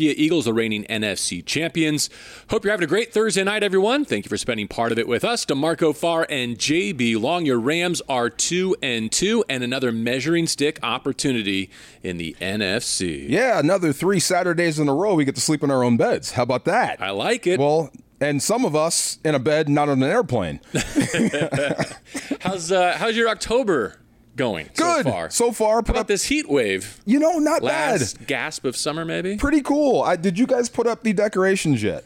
[0.00, 2.10] Eagles, the reigning NFC champions.
[2.50, 4.04] Hope you're having a great Thursday night, everyone.
[4.04, 5.44] Thank you for spending part of it with us.
[5.44, 7.46] DeMarco Farr and JB Long.
[7.46, 11.70] Your Rams are 2 and 2 and another measuring stick opportunity
[12.02, 13.28] in the NFC.
[13.28, 16.32] Yeah, another three Saturdays in a row we get to sleep in our own beds.
[16.32, 17.00] How about that?
[17.00, 17.58] I like it.
[17.58, 17.90] Well,
[18.20, 20.60] and some of us in a bed, not on an airplane.
[22.40, 23.98] how's uh, how's your October
[24.36, 25.04] going Good.
[25.04, 25.30] so far?
[25.30, 27.00] So far, put about up this heat wave?
[27.04, 28.00] You know, not bad.
[28.00, 28.26] Last bad.
[28.28, 29.36] gasp of summer, maybe.
[29.36, 30.02] Pretty cool.
[30.02, 32.04] I, did you guys put up the decorations yet?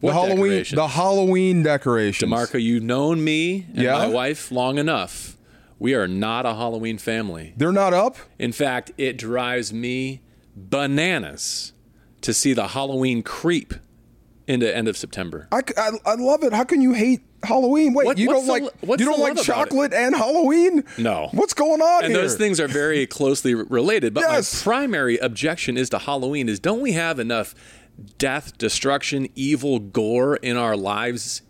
[0.00, 0.76] What the Halloween, decorations?
[0.76, 2.30] the Halloween decorations.
[2.30, 3.92] Marco, you've known me and Yeah?
[3.98, 5.36] my wife long enough.
[5.80, 7.54] We are not a Halloween family.
[7.56, 8.16] They're not up.
[8.38, 10.22] In fact, it drives me
[10.56, 11.72] bananas
[12.20, 13.74] to see the Halloween creep
[14.46, 15.46] into end of September.
[15.52, 16.52] I, I, I love it.
[16.52, 17.94] How can you hate Halloween?
[17.94, 18.62] Wait, What- you don't the- like
[19.00, 19.44] you don't like it?
[19.44, 20.82] chocolate and Halloween?
[20.98, 21.28] No.
[21.32, 22.22] What's going on And here?
[22.22, 24.12] those things are very closely related.
[24.14, 24.54] But Yes.
[24.66, 27.54] my primary objection is to Halloween is don't we have enough
[28.18, 31.42] death, destruction, evil, gore in our lives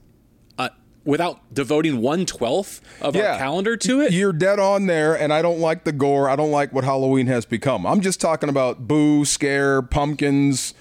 [0.58, 0.68] uh,
[1.04, 3.32] without devoting one twelfth of Yeah.
[3.32, 4.12] our calendar to it?
[4.12, 6.28] You're dead on there, and I don't like the gore.
[6.28, 7.86] I don't like what Halloween has become.
[7.86, 10.74] I'm just talking about boo, scare, pumpkins,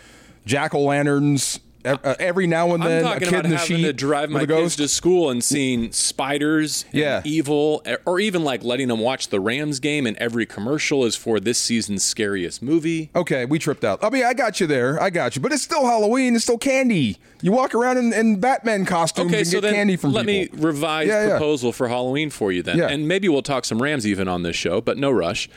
[0.46, 1.60] jack o' lanterns.
[2.04, 3.06] Uh, Every now and then.
[3.06, 5.92] A kid about in the having sheet to drive my kids to school and seeing
[5.92, 7.22] spiders, and Yeah.
[7.26, 11.40] evil, or even like letting them watch the Rams game, and every commercial is for
[11.40, 13.10] this season's scariest movie.
[13.16, 14.04] Okay, we tripped out.
[14.04, 15.02] I mean, I got you there.
[15.02, 15.42] I got you.
[15.42, 16.36] But it's still Halloween.
[16.36, 17.18] It's still candy.
[17.42, 20.58] You walk around in, in Batman costumes Okay, and so get candy from let people.
[20.58, 21.30] me revise Yeah, yeah.
[21.32, 22.88] proposal for Halloween for you then, Yeah.
[22.88, 25.48] and maybe we'll talk some Rams even on this show, but no rush.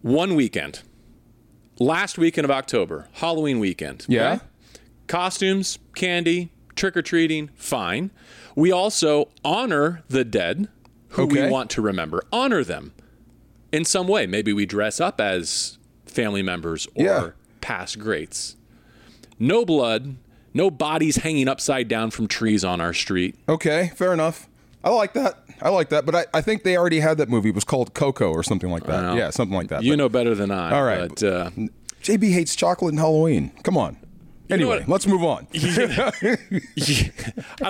[0.00, 0.80] One weekend,
[1.78, 4.04] last weekend of October, Halloween weekend.
[4.08, 4.38] Yeah.
[5.12, 8.10] Costumes, candy, trick or treating, fine.
[8.56, 10.68] We also honor the dead
[11.10, 11.44] who Okay.
[11.44, 12.94] we want to remember, honor them
[13.70, 14.26] in some way.
[14.26, 17.28] Maybe we dress up as family members or Yeah.
[17.60, 18.56] past greats.
[19.38, 20.16] No blood,
[20.54, 23.34] no bodies hanging upside down from trees on our street.
[23.46, 24.48] Okay, fair enough.
[24.82, 25.44] I like that.
[25.60, 26.06] I like that.
[26.06, 27.50] But I, I think they already had that movie.
[27.50, 29.14] It was called Coco or something like that.
[29.14, 29.82] Yeah, something like that.
[29.84, 30.72] You But know better than I.
[30.74, 31.08] All right.
[31.10, 31.50] But, uh,
[32.02, 33.52] JB hates chocolate and Halloween.
[33.62, 33.98] Come on.
[34.52, 35.46] Anyway, let's move on.
[35.54, 36.38] I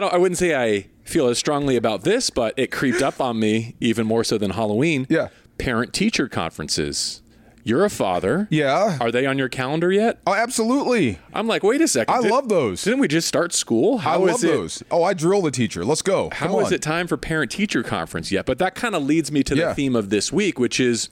[0.01, 0.13] don't.
[0.13, 3.75] I wouldn't say I feel as strongly about this, but it creeped up on me
[3.81, 5.07] even more so than Halloween.
[5.09, 5.29] Yeah.
[5.59, 7.23] Parent-teacher conferences.
[7.65, 8.49] You're a father.
[8.51, 8.99] Yeah.
[9.01, 10.19] Are they on your calendar yet?
[10.27, 11.19] Oh, absolutely.
[11.33, 12.13] I'm like, wait a second.
[12.13, 12.83] I Did- love those.
[12.83, 14.01] Didn't we just start school?
[14.05, 14.49] I love is it?
[14.49, 14.83] those.
[14.91, 15.85] Oh, I drill the teacher.
[15.85, 16.31] Let's go.
[16.33, 18.47] How is it time for parent-teacher conference yet?
[18.47, 19.69] But that kind of leads me to Yeah.
[19.69, 21.11] the theme of this week, which is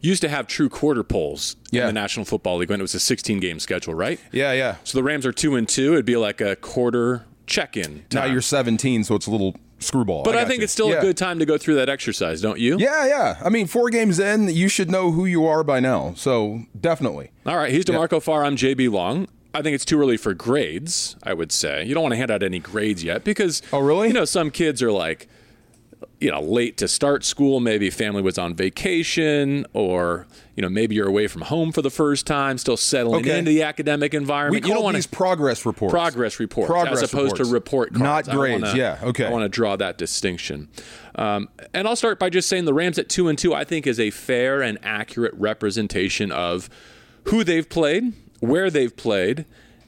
[0.00, 1.82] used to have true quarter polls Yeah.
[1.82, 4.18] in the National Football League when it was a 16-game schedule, right?
[4.32, 4.76] Yeah, yeah.
[4.84, 5.92] So the Rams are two and two.
[5.92, 8.04] It'd be like a quarter check-in.
[8.12, 10.22] Now you're 17, so it's a little screwball.
[10.22, 10.64] But I, got think you.
[10.64, 10.98] it's still Yeah.
[10.98, 12.76] a good time to go through that exercise, don't you?
[12.78, 13.36] Yeah, yeah.
[13.44, 16.14] I mean, four games in, you should know who you are by now.
[16.16, 17.30] So definitely.
[17.46, 18.44] All right, he's DeMarco Farr.
[18.44, 19.26] I'm JB Long.
[19.54, 21.84] I think it's too early for grades, I would say.
[21.84, 24.08] You don't want to hand out any grades yet because Oh, really?
[24.08, 25.28] You know, some kids are like
[26.22, 30.94] you know, late to start school, maybe family was on vacation or you know, maybe
[30.94, 33.38] you're away from home for the first time, still settling Okay.
[33.38, 34.64] into the academic We environment.
[34.64, 35.92] you call don't want these progress reports.
[35.92, 37.48] progress reports Progress as opposed reports.
[37.48, 38.02] to report cards.
[38.28, 38.62] Not grades.
[38.62, 38.98] Wanna, yeah.
[39.02, 39.24] Okay.
[39.24, 40.68] I want to draw that distinction.
[41.14, 43.86] Um, and I'll start by just saying the Rams at two and two, I think,
[43.86, 46.68] is a fair and accurate representation of
[47.24, 49.46] who they've played, where they've played,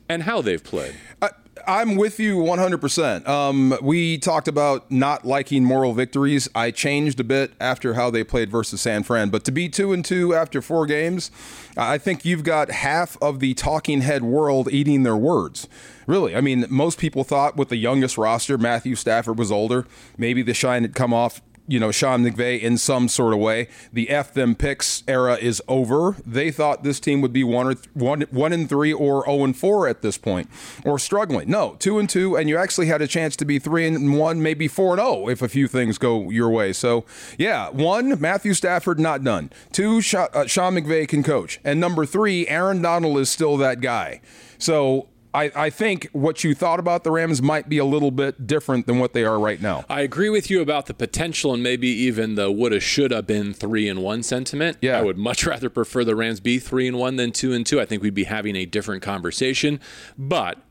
[0.08, 0.94] and how they've played.
[1.20, 1.30] I,
[1.66, 3.26] I'm with you 100%.
[3.28, 6.48] Um, we talked about not liking moral victories.
[6.54, 9.92] I changed a bit after how they played versus San Fran, but to be two
[9.92, 11.30] and two after four games,
[11.76, 15.68] I think you've got half of the talking head world eating their words.
[16.06, 19.86] Really, I mean, most people thought with the youngest roster, Matthew Stafford was older.
[20.18, 23.68] Maybe the shine had come off you know, Sean McVay in some sort of way.
[23.92, 26.16] The F them picks era is over.
[26.26, 29.44] They thought this team would be one or th- one, one and three or zero
[29.44, 30.48] and four at this point,
[30.84, 31.50] or struggling.
[31.50, 34.42] No, two and two, and you actually had a chance to be three and one,
[34.42, 36.72] maybe four and zero if a few things go your way.
[36.72, 37.04] So,
[37.38, 39.50] yeah, one, Matthew Stafford not done.
[39.72, 43.80] Two, Sha- uh, Sean McVay can coach, and number three, Aaron Donald is still that
[43.80, 44.20] guy.
[44.58, 48.46] So I, I think what you thought about the Rams might be a little bit
[48.46, 49.84] different than what they are right now.
[49.88, 53.88] I agree with you about the potential and maybe even the woulda shoulda been three
[53.88, 54.78] and one sentiment.
[54.80, 54.98] Yeah.
[54.98, 57.80] I would much rather prefer the Rams be three and one than two and two.
[57.80, 59.80] I think we'd be having a different conversation.
[60.16, 60.62] But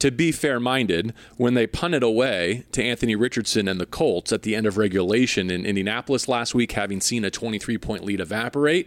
[0.00, 4.42] to be fair minded, when they punted away to Anthony Richardson and the Colts at
[4.42, 8.86] the end of regulation in Indianapolis last week, having seen a 23 point lead evaporate,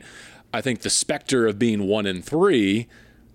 [0.54, 2.88] I think the specter of being one and three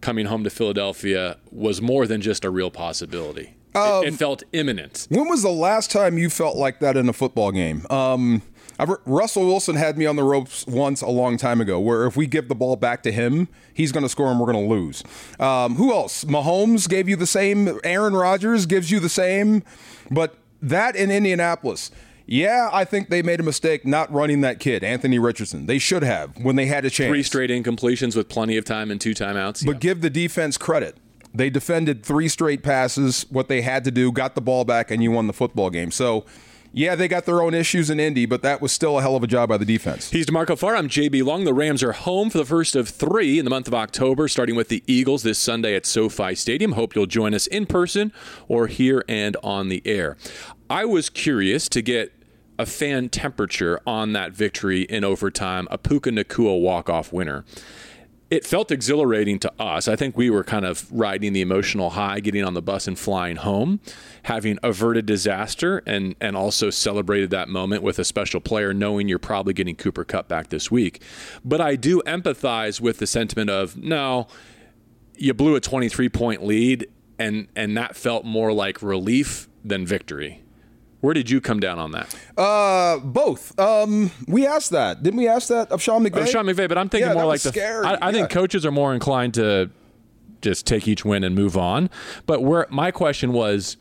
[0.03, 3.55] coming home to Philadelphia was more than just a real possibility.
[3.75, 5.07] it, it felt imminent.
[5.09, 7.87] When was the last time you felt like that in a football game?
[7.89, 8.43] Um,
[8.79, 12.17] I've, Russell Wilson had me on the ropes once a long time ago, where if
[12.17, 14.75] we give the ball back to him, he's going to score and we're going to
[14.75, 15.03] lose.
[15.39, 16.25] Um, who else?
[16.25, 17.79] Mahomes gave you the same.
[17.85, 19.63] Aaron Rodgers gives you the same.
[20.11, 21.91] But that in Indianapolis.
[22.27, 25.67] Yeah, I think they made a mistake not running that kid, Anthony Richardson.
[25.67, 27.09] They should have when they had a chance.
[27.11, 29.67] Three straight incompletions with plenty of time and two timeouts.
[29.67, 30.97] But give the defense credit.
[31.35, 35.03] They defended three straight passes, what they had to do, got the ball back, and
[35.03, 35.91] you won the football game.
[35.91, 36.27] So,
[36.75, 39.23] yeah, they got their own issues in Indy, but that was still a hell of
[39.23, 40.11] a job by the defense.
[40.11, 40.77] He's DeMarco Farr.
[40.77, 41.45] I'm JB Long.
[41.45, 44.57] The Rams are home for the first of three in the month of October, starting
[44.57, 46.73] with the Eagles this Sunday at SoFi Stadium.
[46.73, 48.13] Hope you'll join us in person
[48.49, 50.17] or here and on the air.
[50.73, 52.15] I was curious to get
[52.59, 57.45] a fan temperature on that victory in overtime, a Puka Nacua walk-off winner.
[58.31, 59.87] It felt exhilarating to us.
[59.87, 62.99] I think we were kind of riding the emotional high, getting on the bus and
[62.99, 63.81] flying home,
[64.23, 69.19] having averted disaster and and also celebrated that moment with a special player, knowing you're
[69.19, 71.03] probably getting Cooper Kupp back this week.
[71.45, 74.27] But I do empathize with the sentiment of no,
[75.19, 76.89] you blew a 23 point lead,
[77.19, 80.42] and and that felt more like relief than victory.
[81.03, 82.15] Where did you come down on that?
[82.39, 83.59] Uh, both.
[83.59, 85.27] Um, we asked that, didn't we?
[85.29, 86.23] Ask that of Sean McVay.
[86.23, 87.49] Of Sean McVay, but I'm thinking Yeah, more like was the.
[87.51, 87.85] scary.
[87.85, 88.13] I, I Yeah.
[88.13, 89.69] think coaches are more inclined to
[90.41, 91.91] just take each win and move on.
[92.27, 93.77] But where my question was,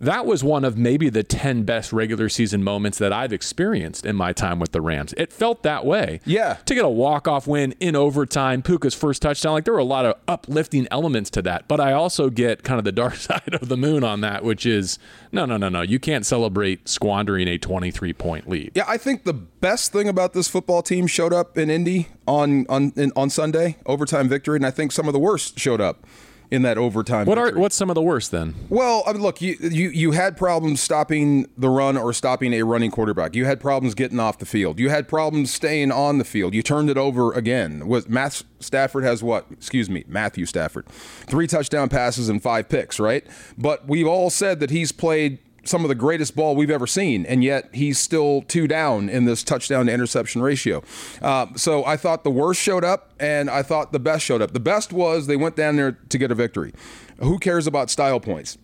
[0.00, 4.16] that was one of maybe the 10 best regular season moments that I've experienced in
[4.16, 5.14] my time with the Rams.
[5.16, 6.20] It felt that way.
[6.24, 6.58] Yeah.
[6.66, 10.04] To get a walk-off win in overtime, Puka's first touchdown, like there were a lot
[10.04, 11.68] of uplifting elements to that.
[11.68, 14.66] But I also get kind of the dark side of the moon on that, which
[14.66, 14.98] is
[15.32, 15.82] no, no, no, no.
[15.82, 18.72] You can't celebrate squandering a 23-point lead.
[18.74, 22.66] Yeah, I think the best thing about this football team showed up in Indy on
[22.68, 26.06] on in, on Sunday, overtime victory, and I think some of the worst showed up
[26.50, 27.26] in that overtime.
[27.26, 28.54] What are what's some of the worst then?
[28.68, 32.62] Well, I mean, look, you, you you had problems stopping the run or stopping a
[32.62, 33.34] running quarterback.
[33.34, 34.78] You had problems getting off the field.
[34.78, 36.54] You had problems staying on the field.
[36.54, 37.86] You turned it over again.
[37.86, 39.46] Was Matt Stafford has what?
[39.50, 43.26] Excuse me, Matthew Stafford, three touchdown passes and five picks, right?
[43.58, 47.26] But we've all said that he's played some of the greatest ball we've ever seen,
[47.26, 50.82] and yet he's still two down in this touchdown to interception ratio.
[51.22, 54.52] Uh, so I thought the worst showed up, and I thought the best showed up.
[54.52, 56.72] The best was they went down there to get a victory.
[57.18, 58.58] Who cares about style points?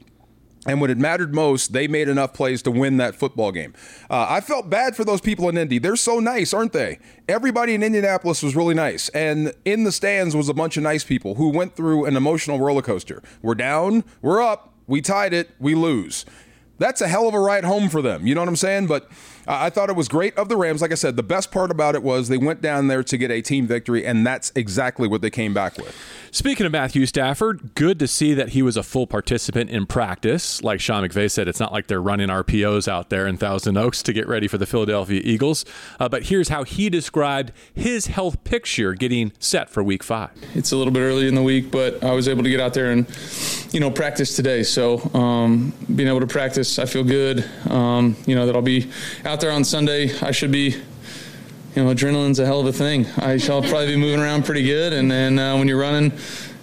[0.66, 3.72] And when it mattered most, they made enough plays to win that football game.
[4.10, 5.78] Uh, I felt bad for those people in Indy.
[5.78, 6.98] They're so nice, aren't they?
[7.28, 9.08] Everybody in Indianapolis was really nice.
[9.10, 12.58] And in the stands was a bunch of nice people who went through an emotional
[12.58, 13.22] roller coaster.
[13.40, 16.26] We're down, we're up, we tied it, we lose.
[16.80, 18.26] That's a hell of a ride home for them.
[18.26, 18.86] You know what I'm saying?
[18.86, 19.06] But
[19.50, 20.82] I thought it was great of the Rams.
[20.82, 23.30] Like I said, the best part about it was they went down there to get
[23.30, 25.96] a team victory, and that's exactly what they came back with.
[26.32, 30.62] Speaking of Matthew Stafford, good to see that he was a full participant in practice.
[30.62, 34.00] Like Sean McVay said, it's not like they're running RPOs out there in Thousand Oaks
[34.04, 35.64] to get ready for the Philadelphia Eagles.
[35.98, 40.30] Uh, but here's how he described his health picture getting set for week five.
[40.54, 42.74] it's a little bit early in the week, but I was able to get out
[42.74, 43.08] there and,
[43.72, 44.62] you know, practice today.
[44.62, 47.44] So um, being able to practice, I feel good.
[47.68, 48.90] Um, you know that I'll be
[49.24, 50.16] out there on Sunday.
[50.20, 50.76] I should be.
[51.76, 53.06] You know, adrenaline's a hell of a thing.
[53.16, 56.12] I shall probably be moving around pretty good, and then uh, when you're running,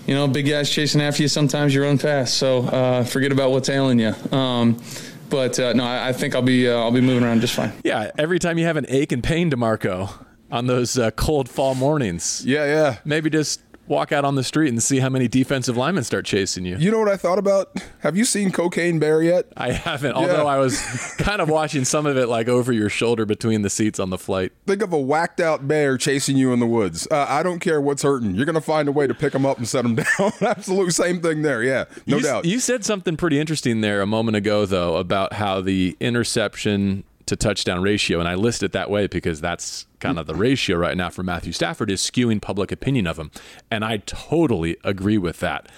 [0.06, 1.30] you know, big guys chasing after you.
[1.30, 4.14] Sometimes you run fast, so uh, forget about what's ailing you.
[4.38, 4.82] Um,
[5.30, 7.72] but uh, no, I, I think I'll be uh, I'll be moving around just fine.
[7.86, 10.12] Yeah, every time you have an ache and pain, DeMarco,
[10.52, 12.98] on those uh, cold fall mornings, Yeah, yeah.
[13.06, 16.66] maybe just walk out on the street and see how many defensive linemen start chasing
[16.66, 16.78] you.
[16.78, 17.76] You know what I thought about?
[18.00, 19.46] Have you seen Cocaine Bear yet?
[19.56, 20.82] I haven't, although I was
[21.18, 24.18] kind of watching some of it like over your shoulder between the seats on the
[24.18, 24.52] flight.
[24.66, 27.08] Think of a whacked out bear chasing you in the woods.
[27.10, 28.36] Uh, I don't care what's hurting.
[28.36, 30.32] You're going to find a way to pick him up and set him down.
[30.42, 31.64] Absolute same thing there.
[31.64, 32.46] Yeah, no you, doubt.
[32.46, 37.36] You said something pretty interesting there a moment ago, though, about how the interception to
[37.36, 40.98] touchdown ratio, and I list it that way because that's kind of the ratio right
[40.98, 43.32] now for Matthew Stafford is skewing public opinion of him.
[43.70, 45.70] And I totally agree with that.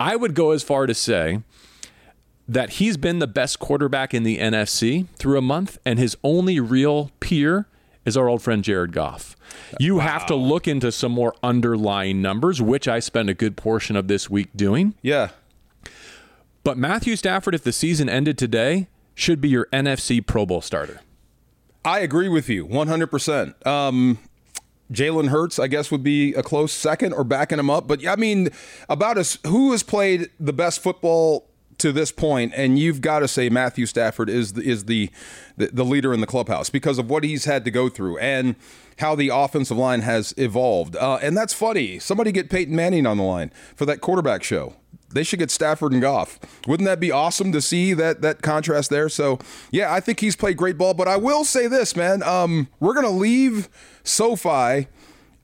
[0.00, 1.42] I would go as far to say
[2.46, 6.60] that he's been the best quarterback in the NFC through a month, and his only
[6.60, 7.66] real peer
[8.04, 9.36] is our old friend Jared Goff.
[9.78, 13.96] You have to look into some more underlying numbers, which I spent a good portion
[13.96, 14.94] of this week doing.
[15.02, 15.30] yeah.
[16.64, 18.88] But Matthew Stafford, if the season ended today,
[19.18, 21.00] should be your NFC Pro Bowl starter.
[21.84, 23.66] I agree with you 100%.
[23.66, 24.18] Um,
[24.92, 27.86] Jalen Hurts, I guess, would be a close second or backing him up.
[27.86, 28.50] But I mean,
[28.88, 31.48] about us, who has played the best football
[31.78, 35.10] to this point, and you've got to say Matthew Stafford is the, is the,
[35.56, 38.56] the the leader in the clubhouse because of what he's had to go through and
[38.98, 40.96] how the offensive line has evolved.
[40.96, 41.98] Uh, and that's funny.
[41.98, 44.74] Somebody get Peyton Manning on the line for that quarterback show.
[45.10, 46.38] They should get Stafford and Goff.
[46.66, 49.08] Wouldn't that be awesome to see that that contrast there?
[49.08, 49.38] So
[49.70, 50.94] yeah, I think he's played great ball.
[50.94, 52.22] But I will say this, man.
[52.22, 53.68] Um, we're gonna leave
[54.04, 54.88] SoFi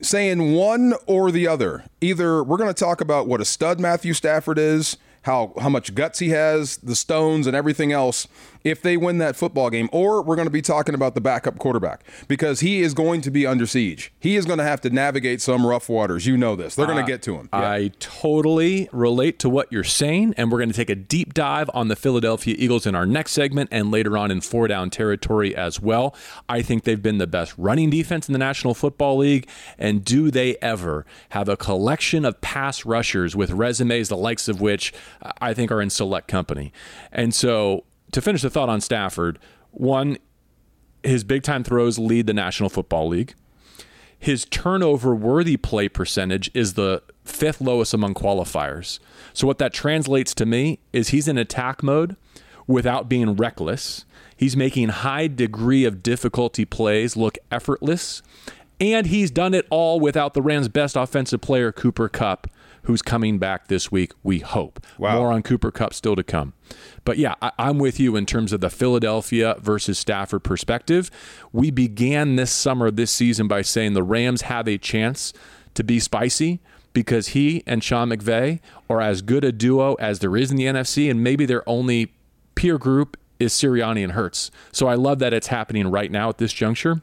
[0.01, 1.85] saying one or the other.
[2.01, 6.19] Either we're to talk about what a stud Matthew Stafford is, how how much guts
[6.19, 8.27] he has, the stones and everything else
[8.65, 11.59] if they win that football game or we're going to be talking about the backup
[11.59, 14.11] quarterback because he is going to be under siege.
[14.19, 16.25] He is going to have to navigate some rough waters.
[16.25, 16.75] You know this.
[16.75, 17.47] They're going to get to him.
[17.53, 17.71] Yeah.
[17.71, 21.69] I totally relate to what you're saying and we're going to take a deep dive
[21.75, 25.55] on the Philadelphia Eagles in our next segment and later on in four down territory
[25.55, 26.15] as well.
[26.49, 30.31] I think they've been the best running defense in the National Football League and do
[30.31, 34.91] they ever have a collection of pass rushers with resumes the likes of which
[35.21, 36.73] uh, I think are in select company.
[37.11, 37.83] And so
[38.15, 39.37] to finish the thought on Stafford,
[39.71, 40.17] one,
[41.03, 43.35] his big time throws lead the National Football League.
[44.17, 48.99] His turnover worthy play percentage is the fifth lowest among qualifiers.
[49.33, 52.15] So, what that translates to me is he's in attack mode
[52.67, 54.05] without being reckless.
[54.37, 58.21] He's making high degree of difficulty plays look effortless.
[58.79, 62.47] And he's done it all without the Rams' best offensive player, Cooper Kupp,
[62.85, 64.83] who's coming back this week, we hope.
[64.97, 65.17] Wow.
[65.17, 66.53] More on Cooper Kupp still to come.
[67.03, 71.11] But yeah, I, I'm with you in terms of the Philadelphia versus Stafford perspective.
[71.51, 75.33] We began this summer, this season, by saying the Rams have a chance
[75.73, 76.59] to be spicy
[76.93, 80.65] because he and Sean McVay are as good a duo as there is in the
[80.65, 82.13] NFC, and maybe their only
[82.55, 84.49] peer group is Sirianni and Hurts.
[84.71, 87.01] So I love that it's happening right now at this juncture.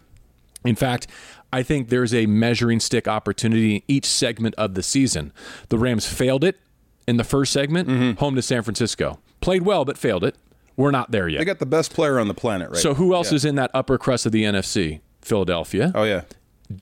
[0.65, 1.07] In fact,
[1.53, 5.33] I think there's a measuring stick opportunity in each segment of the season.
[5.69, 6.59] The Rams failed it
[7.07, 8.19] in the first segment, mm-hmm.
[8.19, 9.19] home to San Francisco.
[9.41, 10.37] Played well, but failed it.
[10.77, 11.39] We're not there yet.
[11.39, 12.79] They got the best player on the planet, right?
[12.79, 13.37] So who else yeah.
[13.37, 15.01] is in that upper crust of the NFC?
[15.21, 15.93] Philadelphia.
[15.95, 16.23] Oh yeah.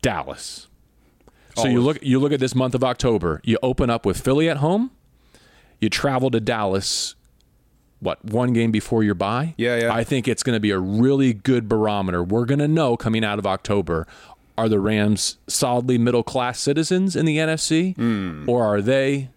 [0.03, 0.69] Dallas.
[1.57, 1.73] So Always.
[1.73, 3.41] you look you look at this month of October.
[3.45, 4.93] You open up with Philly at home.
[5.81, 7.17] You travel to Dallas
[8.01, 9.55] what one game before your bye.
[9.57, 9.95] Yeah, yeah.
[9.95, 12.25] I think it's going to be a really good barometer.
[12.25, 14.07] We're going to know coming out of October
[14.61, 18.47] are the Rams solidly middle class citizens in the NFC, mm.
[18.47, 19.31] or are they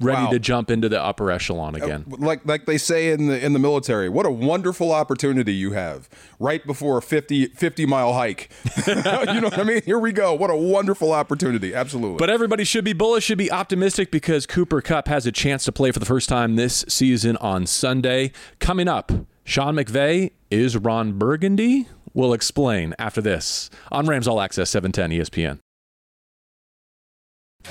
[0.00, 0.30] ready wow.
[0.30, 2.04] to jump into the upper echelon uh, again?
[2.06, 6.10] Like like they say in the in the military, what a wonderful opportunity you have
[6.38, 8.50] right before a 50, 50 mile hike.
[8.86, 9.80] you know what I mean?
[9.86, 10.34] Here we go.
[10.34, 11.74] What a wonderful opportunity.
[11.74, 12.18] Absolutely.
[12.18, 15.72] But everybody should be bullish, should be optimistic because Cooper Kupp has a chance to
[15.72, 18.32] play for the first time this season on Sunday.
[18.58, 19.10] Coming up,
[19.44, 25.60] Sean McVay is Ron Burgundy will explain after this on Rams All Access 710 ESPN.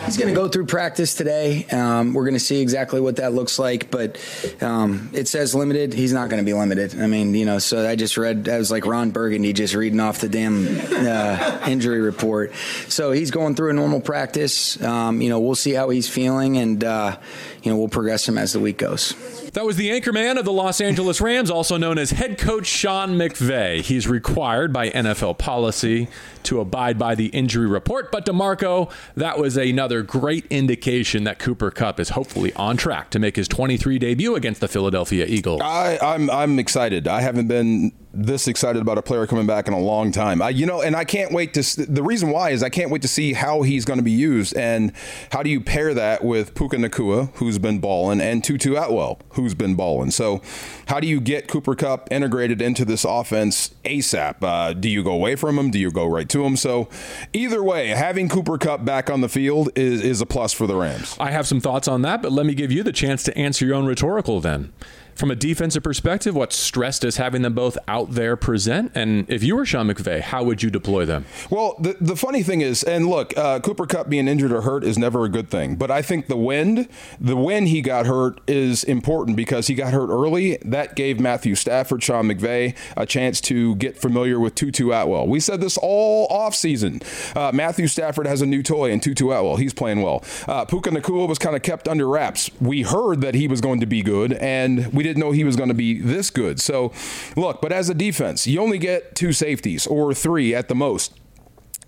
[0.05, 1.65] He's going to go through practice today.
[1.65, 4.17] Um, we're going to see exactly what that looks like, but
[4.61, 5.93] um, it says limited.
[5.93, 6.99] He's not going to be limited.
[6.99, 9.99] I mean, you know, so I just read, I was like Ron Burgundy just reading
[9.99, 12.53] off the damn uh, injury report.
[12.87, 14.81] So he's going through a normal practice.
[14.81, 17.17] Um, you know, we'll see how he's feeling, and, uh,
[17.63, 19.13] you know, we'll progress him as the week goes.
[19.51, 22.67] That was the anchor man of the Los Angeles Rams, also known as head coach
[22.67, 23.81] Sean McVay.
[23.81, 26.07] He's required by NFL policy
[26.43, 28.11] to abide by the injury report.
[28.11, 33.19] But DeMarco, that was another great indication that Cooper Kupp is hopefully on track to
[33.19, 35.61] make his 23 debut against the Philadelphia Eagles.
[35.63, 37.07] I, I'm I'm excited.
[37.07, 40.41] I haven't been this excited about a player coming back in a long time.
[40.41, 41.85] I, you know, and I can't wait to.
[41.85, 44.55] The reason why is I can't wait to see how he's going to be used
[44.57, 44.91] and
[45.31, 49.53] how do you pair that with Puka Nacua, who's been balling, and Tutu Atwell, who's
[49.53, 50.11] been balling.
[50.11, 50.41] So,
[50.87, 54.35] how do you get Cooper Kupp integrated into this offense ASAP?
[54.41, 55.69] Uh, do you go away from him?
[55.69, 56.55] Do you go right to him?
[56.57, 56.89] So,
[57.33, 60.75] either way, having Cooper Kupp back on the field is is a plus for the
[60.75, 61.15] Rams.
[61.19, 63.65] I have some thoughts on that, but let me give you the chance to answer
[63.65, 64.73] your own rhetorical then
[65.19, 68.91] from a defensive perspective, what stress does having them both out there present?
[68.95, 71.25] And if you were Sean McVay, how would you deploy them?
[71.49, 74.83] Well, the, the funny thing is, and look, uh, Cooper Kupp being injured or hurt
[74.83, 75.75] is never a good thing.
[75.75, 76.87] But I think the wind,
[77.19, 80.57] the when he got hurt is important because he got hurt early.
[80.63, 85.27] That gave Matthew Stafford, Sean McVay, a chance to get familiar with Tutu Atwell.
[85.27, 87.03] We said this all offseason.
[87.35, 89.57] Uh, Matthew Stafford has a new toy in Tutu Atwell.
[89.57, 90.23] He's playing well.
[90.47, 92.49] Uh, Puka Nacua was kind of kept under wraps.
[92.61, 95.55] We heard that he was going to be good, and we didn't know he was
[95.55, 96.59] going to be this good.
[96.59, 96.91] So,
[97.35, 101.19] look, but as a defense, you only get two safeties or three at the most.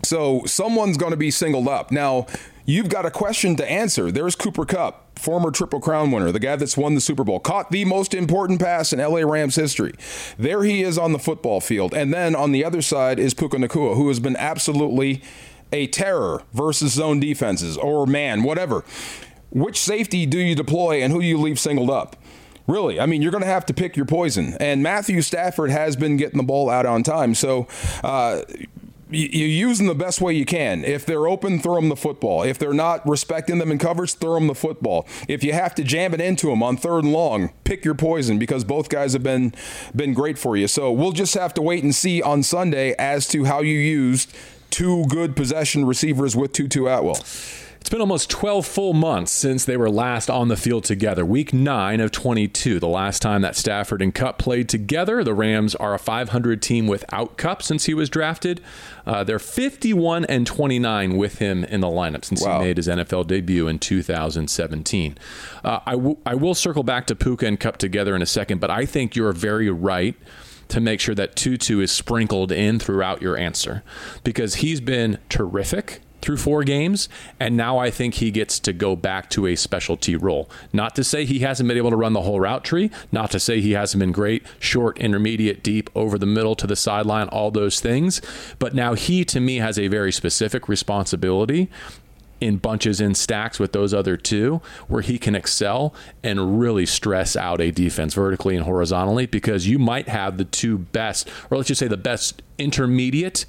[0.03, 1.91] So someone's going to be singled up.
[1.91, 2.25] Now,
[2.65, 4.11] you've got a question to answer.
[4.11, 7.71] There's Cooper Kupp, former Triple Crown winner, the guy that's won the Super Bowl, caught
[7.71, 9.93] the most important pass in LA Rams history.
[10.37, 11.93] There he is on the football field.
[11.93, 15.21] And then on the other side is Puka Nacua, who has been absolutely
[15.71, 18.83] a terror versus zone defenses or man, whatever.
[19.51, 22.15] Which safety do you deploy and who do you leave singled up?
[22.71, 24.55] Really, I mean, you're going to have to pick your poison.
[24.61, 27.35] And Matthew Stafford has been getting the ball out on time.
[27.35, 27.67] So,
[28.01, 28.43] uh,
[29.13, 30.85] you use them the best way you can.
[30.85, 32.43] If they're open, throw them the football.
[32.43, 35.05] If they're not respecting them in coverage, throw them the football.
[35.27, 38.39] If you have to jam it into them on third and long, pick your poison
[38.39, 39.53] because both guys have been
[39.93, 40.67] been great for you.
[40.69, 44.33] So we'll just have to wait and see on Sunday as to how you used
[44.69, 47.21] two good possession receivers with Tutu Atwell.
[47.81, 51.25] It's been almost 12 full months since they were last on the field together.
[51.25, 55.23] Week 9 of 22, the last time that Stafford and Kupp played together.
[55.23, 58.61] The Rams are a 500 team without Kupp since he was drafted.
[59.03, 62.59] Uh, they're 51 and 29 with him in the lineup since wow.
[62.59, 65.17] he made his NFL debut in 2017.
[65.63, 68.59] Uh, I, w- I will circle back to Puka and Kupp together in a second,
[68.59, 70.15] but I think you're very right
[70.67, 73.81] to make sure that Tutu is sprinkled in throughout your answer
[74.23, 77.09] because he's been terrific through four games,
[77.39, 80.49] and now I think he gets to go back to a specialty role.
[80.71, 83.39] Not to say he hasn't been able to run the whole route tree, not to
[83.39, 87.51] say he hasn't been great, short, intermediate, deep, over the middle to the sideline, all
[87.51, 88.21] those things,
[88.59, 91.69] but now he to me has a very specific responsibility
[92.41, 97.35] in bunches in stacks with those other two where he can excel and really stress
[97.35, 101.67] out a defense vertically and horizontally because you might have the two best or let's
[101.67, 103.45] just say the best intermediate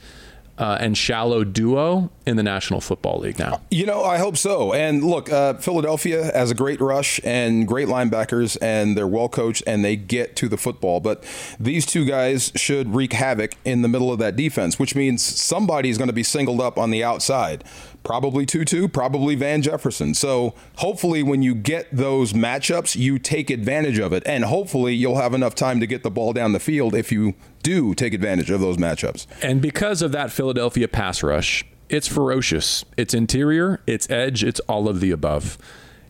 [0.59, 3.61] uh, and shallow duo in the National Football League now.
[3.71, 4.73] You know, I hope so.
[4.73, 9.63] And look, uh, Philadelphia has a great rush and great linebackers, and they're well coached
[9.67, 11.01] and they get to the football.
[11.01, 11.25] But
[11.59, 15.99] these two guys should wreak havoc in the middle of that defense, which means somebody's
[15.99, 17.65] going to be singled up on the outside
[18.03, 20.15] probably Tutu, probably Van Jefferson.
[20.15, 24.23] So hopefully, when you get those matchups, you take advantage of it.
[24.27, 27.35] And hopefully, you'll have enough time to get the ball down the field if you
[27.63, 29.27] do take advantage of those matchups.
[29.43, 32.85] And because of that Philadelphia pass rush, it's ferocious.
[32.97, 35.59] It's interior, it's edge, it's all of the above.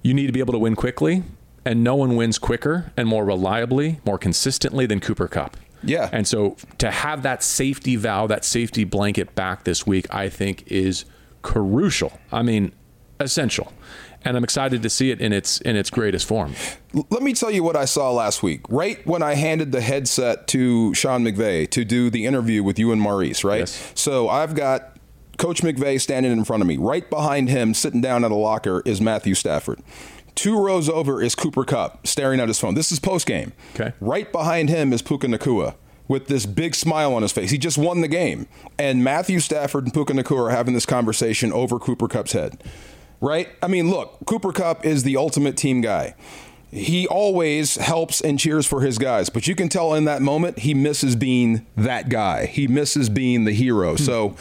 [0.02, 1.24] You need to be able to win quickly,
[1.64, 5.56] and no one wins quicker and more reliably, more consistently than Cooper Kupp.
[5.82, 6.08] Yeah.
[6.12, 10.64] And so to have that safety valve, that safety blanket back this week, I think
[10.68, 11.04] is
[11.42, 12.18] crucial.
[12.30, 12.72] I mean,
[13.18, 13.72] essential.
[14.24, 16.54] And I'm excited to see it in its in its greatest form.
[16.92, 18.60] Let me tell you what I saw last week.
[18.68, 22.92] Right when I handed the headset to Sean McVay to do the interview with you
[22.92, 23.60] and Maurice, right?
[23.60, 23.92] Yes.
[23.96, 24.96] So I've got
[25.38, 26.76] Coach McVay standing in front of me.
[26.76, 29.80] Right behind him, sitting down at a locker, is Matthew Stafford.
[30.34, 32.74] Two rows over is Cooper Kupp staring at his phone.
[32.74, 33.52] This is post game.
[33.74, 33.92] Okay.
[34.00, 35.74] Right behind him is Puka Nacua
[36.08, 37.50] with this big smile on his face.
[37.50, 38.46] He just won the game.
[38.78, 42.62] And Matthew Stafford and Puka Nacua are having this conversation over Cooper Kupp's head.
[43.20, 43.48] Right?
[43.62, 46.14] I mean, look, Cooper Kupp is the ultimate team guy.
[46.70, 50.60] He always helps and cheers for his guys, but you can tell in that moment
[50.60, 52.46] he misses being that guy.
[52.46, 53.90] He misses being the hero.
[53.90, 54.02] Hmm.
[54.02, 54.36] So,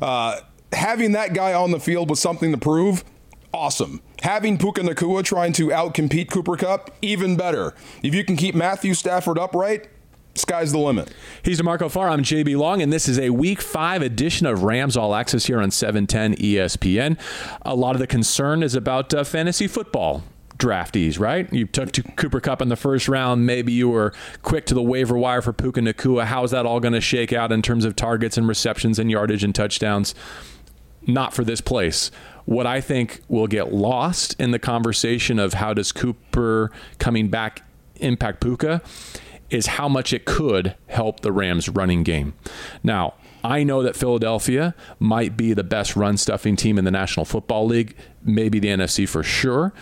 [0.00, 0.40] uh,
[0.72, 3.04] having that guy on the field with something to prove,
[3.52, 4.00] awesome.
[4.22, 7.74] Having Puka Nacua trying to outcompete Cooper Kupp, even better.
[8.02, 9.88] If you can keep Matthew Stafford upright,
[10.34, 11.12] sky's the limit.
[11.42, 12.08] He's DeMarco Farr.
[12.08, 15.60] I'm JB Long, and this is a Week Five edition of Rams All Access here
[15.60, 17.18] on 710 ESPN.
[17.62, 20.24] A lot of the concern is about uh, fantasy football
[20.64, 21.52] draftees, right?
[21.52, 23.44] You took Cooper Kupp in the first round.
[23.44, 26.24] Maybe you were quick to the waiver wire for Puka Nacua.
[26.24, 29.44] How's that all going to shake out in terms of targets and receptions and yardage
[29.44, 30.14] and touchdowns?
[31.06, 32.10] Not for this place.
[32.46, 37.62] What I think will get lost in the conversation of how does Cooper coming back
[37.96, 38.80] impact Puka
[39.50, 42.34] is how much it could help the Rams running game.
[42.82, 47.26] Now, I know that Philadelphia might be the best run stuffing team in the National
[47.26, 49.74] Football League, maybe the NFC for sure.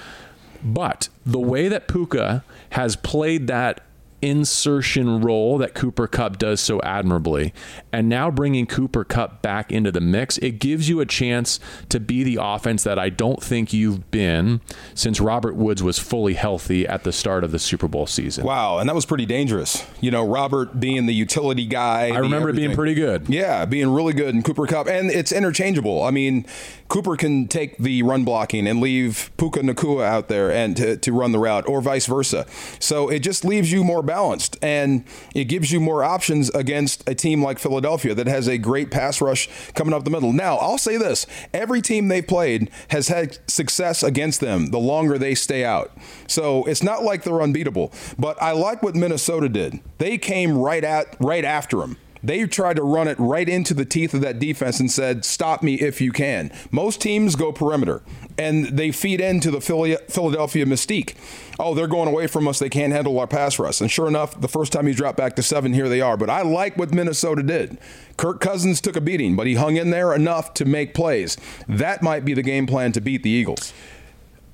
[0.64, 3.80] But the way that Puka has played that
[4.22, 7.52] insertion role that Cooper Kupp does so admirably.
[7.92, 11.58] And now bringing Cooper Kupp back into the mix, it gives you a chance
[11.88, 14.60] to be the offense that I don't think you've been
[14.94, 18.44] since Robert Woods was fully healthy at the start of the Super Bowl season.
[18.44, 19.84] Wow, and that was pretty dangerous.
[20.00, 22.08] You know, Robert being the utility guy.
[22.08, 23.28] I remember it being pretty good.
[23.28, 26.04] Yeah, being really good and Cooper Kupp, and it's interchangeable.
[26.04, 26.46] I mean,
[26.88, 31.12] Cooper can take the run blocking and leave Puka Nacua out there and to, to
[31.12, 32.46] run the route or vice versa.
[32.78, 37.14] So it just leaves you more balanced and it gives you more options against a
[37.14, 40.34] team like Philadelphia that has a great pass rush coming up the middle.
[40.34, 45.16] Now, I'll say this every team they've played has had success against them the longer
[45.16, 45.96] they stay out.
[46.26, 47.90] So it's not like they're unbeatable.
[48.18, 49.80] But I like what Minnesota did.
[49.96, 53.84] They came right at right after them They tried to run it right into the
[53.84, 58.02] teeth of that defense and said, "Stop me if you can." Most teams go perimeter,
[58.38, 61.14] and they feed into the Philadelphia mystique.
[61.58, 62.58] Oh, they're going away from us.
[62.58, 63.80] They can't handle our pass rush.
[63.80, 66.16] And sure enough, the first time he dropped back to seven, here they are.
[66.16, 67.78] But I like what Minnesota did.
[68.16, 71.36] Kirk Cousins took a beating, but he hung in there enough to make plays.
[71.68, 73.72] That might be the game plan to beat the Eagles.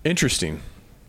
[0.05, 0.61] Interesting.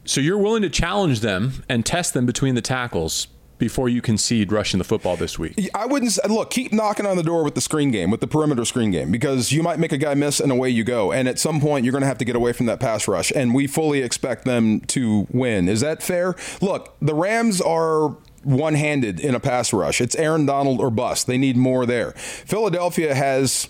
[0.05, 3.27] So you're willing to challenge them and test them between the tackles
[3.59, 5.69] before you concede rushing the football this week?
[5.75, 8.65] I wouldn't look, keep knocking on the door with the screen game, with the perimeter
[8.65, 11.11] screen game, because you might make a guy miss and away you go.
[11.11, 13.31] And at some point, you're going to have to get away from that pass rush.
[13.35, 15.69] And we fully expect them to win.
[15.69, 16.35] Is that fair?
[16.61, 19.99] Look, the Rams are one handed in a pass rush.
[19.99, 21.27] It's Aaron Donald or bust.
[21.27, 22.11] They need more there.
[22.11, 23.69] Philadelphia has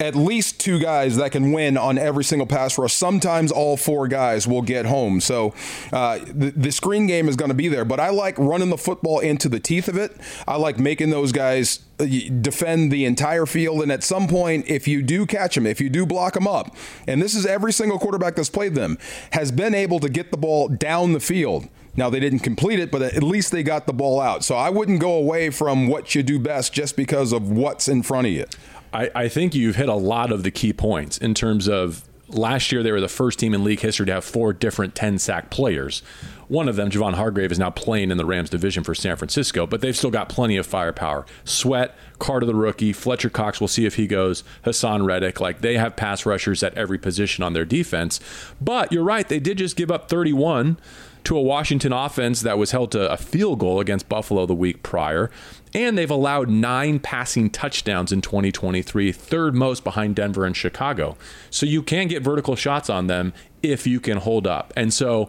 [0.00, 2.94] at least two guys that can win on every single pass rush.
[2.94, 5.20] Sometimes all four guys will get home.
[5.20, 5.54] So
[5.92, 7.84] uh, the, the, screen game is going to be there.
[7.84, 10.16] But I like running the football into the teeth of it.
[10.46, 12.06] I like making those guys uh,
[12.40, 13.82] defend the entire field.
[13.82, 16.76] And at some point, if you do catch them, if you do block them up,
[17.08, 18.98] and this is every single quarterback that's played them,
[19.32, 21.68] has been able to get the ball down the field.
[21.98, 24.44] Now, they didn't complete it, but at least they got the ball out.
[24.44, 28.04] So I wouldn't go away from what you do best just because of what's in
[28.04, 28.44] front of you.
[28.92, 32.70] I, I think you've hit a lot of the key points in terms of last
[32.70, 35.50] year they were the first team in league history to have four different 10 sack
[35.50, 36.00] players.
[36.46, 39.66] One of them, Javon Hargrave, is now playing in the Rams division for San Francisco,
[39.66, 41.26] but they've still got plenty of firepower.
[41.42, 45.40] Sweat, Carter the rookie, Fletcher Cox, we'll see if he goes, Haason Reddick.
[45.40, 48.20] Like they have pass rushers at every position on their defense.
[48.60, 50.78] But you're right, they did just give up 31
[51.24, 54.82] to a Washington offense that was held to a field goal against Buffalo the week
[54.82, 55.30] prior.
[55.74, 61.16] And they've allowed nine passing touchdowns in 2023, third most behind Denver and Chicago.
[61.50, 64.72] So you can get vertical shots on them if you can hold up.
[64.76, 65.28] And so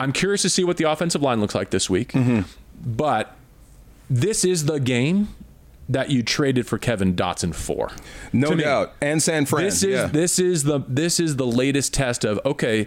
[0.00, 2.12] I'm curious to see what the offensive line looks like this week.
[2.12, 2.42] Mm-hmm.
[2.84, 3.36] But
[4.10, 5.28] this is the game
[5.88, 7.92] that you traded for Kevin Dotson for.
[8.32, 8.88] No to doubt.
[9.00, 9.64] Me, and San Fran.
[9.64, 10.06] This is yeah.
[10.06, 12.86] this is the this is the latest test of okay,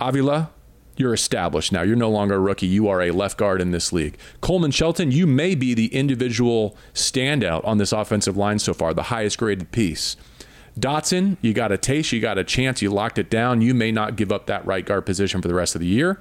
[0.00, 0.50] Avila,
[1.00, 1.82] you're established now.
[1.82, 2.66] You're no longer a rookie.
[2.66, 4.18] You are a left guard in this league.
[4.40, 9.04] Coleman Shelton, you may be the individual standout on this offensive line so far, the
[9.04, 10.16] highest graded piece.
[10.78, 13.60] Dotson, you got a taste, you got a chance, you locked it down.
[13.60, 16.20] You may not give up that right guard position for the rest of the year.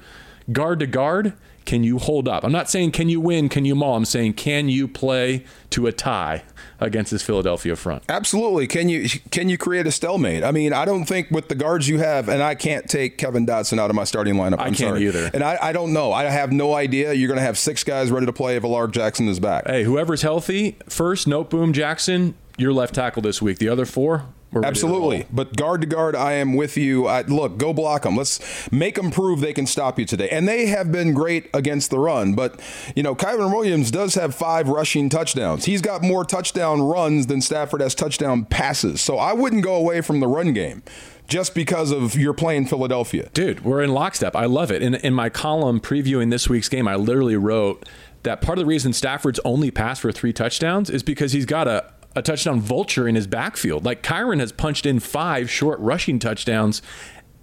[0.52, 1.34] Guard to guard,
[1.70, 2.44] can you hold up?
[2.44, 3.96] I'm not saying can you win, can you maul.
[3.96, 6.42] I'm saying can you play to a tie
[6.80, 8.02] against this Philadelphia front?
[8.10, 8.66] Absolutely.
[8.66, 10.44] Can you can you create a stalemate?
[10.44, 13.46] I mean, I don't think with the guards you have, and I can't take Kevin
[13.46, 14.54] Dotson out of my starting lineup.
[14.54, 15.06] I'm I can't sorry.
[15.06, 15.30] either.
[15.32, 16.12] And I, I don't know.
[16.12, 17.14] I have no idea.
[17.14, 19.68] You're going to have six guys ready to play if Alaric Jackson is back.
[19.68, 23.60] Hey, whoever's healthy first, Noteboom Jackson, your left tackle this week.
[23.60, 25.28] The other four, Absolutely.
[25.32, 27.08] But guard to guard, I am with you.
[27.08, 28.16] I, look, go block them.
[28.16, 30.30] Let's make them prove they can stop you today.
[30.30, 32.34] And they have been great against the run.
[32.34, 32.60] But,
[32.96, 35.66] you know, Kyren Williams does have five rushing touchdowns.
[35.66, 39.02] He's got more touchdown runs than Stafford has touchdown passes.
[39.02, 40.82] So I wouldn't go away from the run game
[41.28, 43.30] just because of you're playing Philadelphia.
[43.34, 44.36] Dude, we're in lockstep.
[44.36, 44.82] I love it.
[44.82, 47.88] In, in my column previewing this week's game, I literally wrote
[48.24, 51.68] that part of the reason Stafford's only passed for three touchdowns is because he's got
[51.68, 51.86] a
[52.20, 53.86] a touchdown vulture in his backfield.
[53.86, 56.82] Like Kyren has punched in five short rushing touchdowns.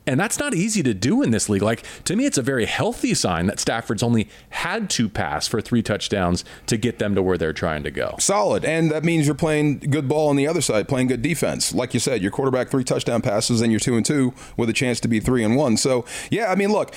[0.08, 1.62] And that's not easy to do in this league.
[1.62, 5.60] Like to me, it's a very healthy sign that Stafford's only had to pass for
[5.60, 8.14] three touchdowns to get them to where they're trying to go.
[8.20, 11.74] Solid, and that means you're playing good ball on the other side, playing good defense.
[11.74, 14.72] Like you said, your quarterback three touchdown passes, and you're two and two with a
[14.72, 15.76] chance to be three and one.
[15.76, 16.94] So yeah, I mean, look,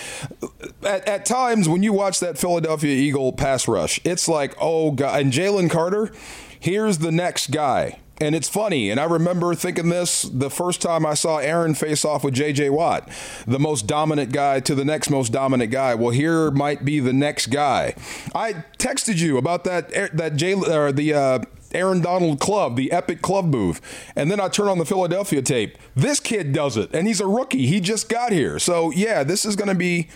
[0.83, 5.19] at, at times when you watch that Philadelphia Eagle pass rush, it's like, oh god,
[5.19, 6.11] and Jalen Carter
[6.59, 7.99] here's the next guy.
[8.21, 12.03] And it's funny, and I remember thinking this the first time I saw Aaron face
[12.03, 12.69] off with J.J.
[12.69, 13.09] Watt,
[13.47, 15.95] the most dominant guy to the next most dominant guy.
[15.95, 17.95] Well, here might be the next guy.
[18.35, 21.39] I texted you about that that J or the uh,
[21.71, 23.79] Aaron Donald club, the epic club move,
[24.17, 25.77] and then I turn on the Philadelphia tape.
[25.95, 27.67] This kid does it, and he's a rookie.
[27.67, 30.09] He just got here, so yeah, this is going to be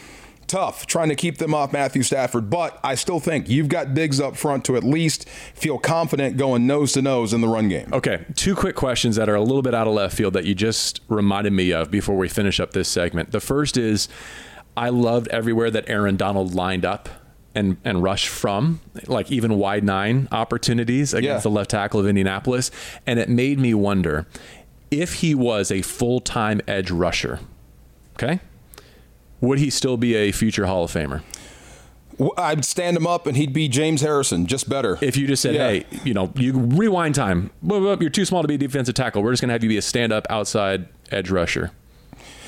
[0.47, 4.19] tough trying to keep them off Matthew Stafford, but I still think you've got Diggs
[4.19, 7.89] up front to at least feel confident going nose to nose in the run game.
[7.93, 10.55] Okay, two quick questions that are a little bit out of left field that you
[10.55, 13.31] just reminded me of before we finish up this segment.
[13.31, 14.07] The first is
[14.75, 17.09] I loved everywhere that Aaron Donald lined up
[17.55, 21.49] and and rush from, like even wide nine opportunities against yeah.
[21.49, 22.71] the left tackle of Indianapolis,
[23.05, 24.27] and it made me wonder
[24.89, 27.39] if he was a full time edge rusher.
[28.15, 28.39] Okay,
[29.43, 31.21] would he still be a future Hall of Famer?
[32.37, 34.97] I'd stand him up and he'd be James Harrison, just better.
[35.01, 35.67] If you just said, yeah.
[35.67, 39.21] hey, you know, you rewind time, you're too small to be a defensive tackle.
[39.21, 41.71] We're just going to have you be a stand up outside edge rusher.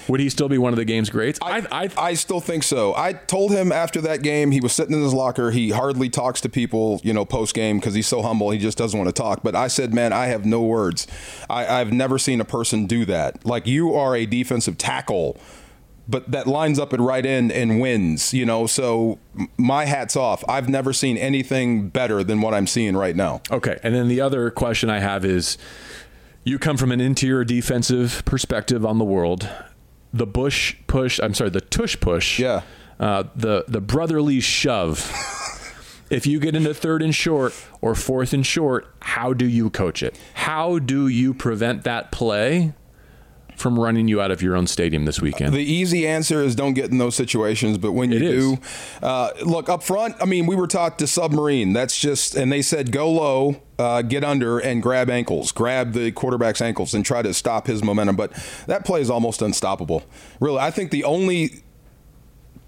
[0.07, 1.39] Would he still be one of the game's greats?
[1.41, 2.93] I, I, I, still think so.
[2.95, 5.49] I told him after that game, he was sitting in his locker.
[5.49, 8.51] He hardly talks to people, you know, post game because he's so humble.
[8.51, 9.41] He just doesn't want to talk.
[9.41, 11.07] But I said, man, I have no words.
[11.49, 13.43] I, I've never seen a person do that.
[13.45, 15.37] Like you are a defensive tackle
[16.07, 18.67] but that lines up at right end and wins, you know.
[18.67, 19.19] So
[19.57, 20.43] my hat's off.
[20.47, 23.41] I've never seen anything better than what I'm seeing right now.
[23.51, 23.79] Okay.
[23.83, 25.57] And then the other question I have is
[26.43, 29.49] you come from an interior defensive perspective on the world.
[30.13, 32.39] The Bush push, I'm sorry, the tush push.
[32.39, 32.61] Yeah.
[32.99, 35.11] Uh, the the brotherly shove.
[36.09, 40.01] if you get into third and short or fourth and short, how do you coach
[40.01, 40.17] it?
[40.35, 42.73] How do you prevent that play
[43.55, 45.53] from running you out of your own stadium this weekend?
[45.53, 47.77] The easy answer is don't get in those situations.
[47.77, 48.57] But when you do,
[49.01, 50.15] uh, look up front.
[50.21, 51.73] I mean, we were taught to submarine.
[51.73, 56.11] That's just, and they said go low, uh, get under, and grab ankles, grab the
[56.11, 58.15] quarterback's ankles, and try to stop his momentum.
[58.15, 58.31] But
[58.67, 60.03] that play is almost unstoppable.
[60.39, 61.63] Really, I think the only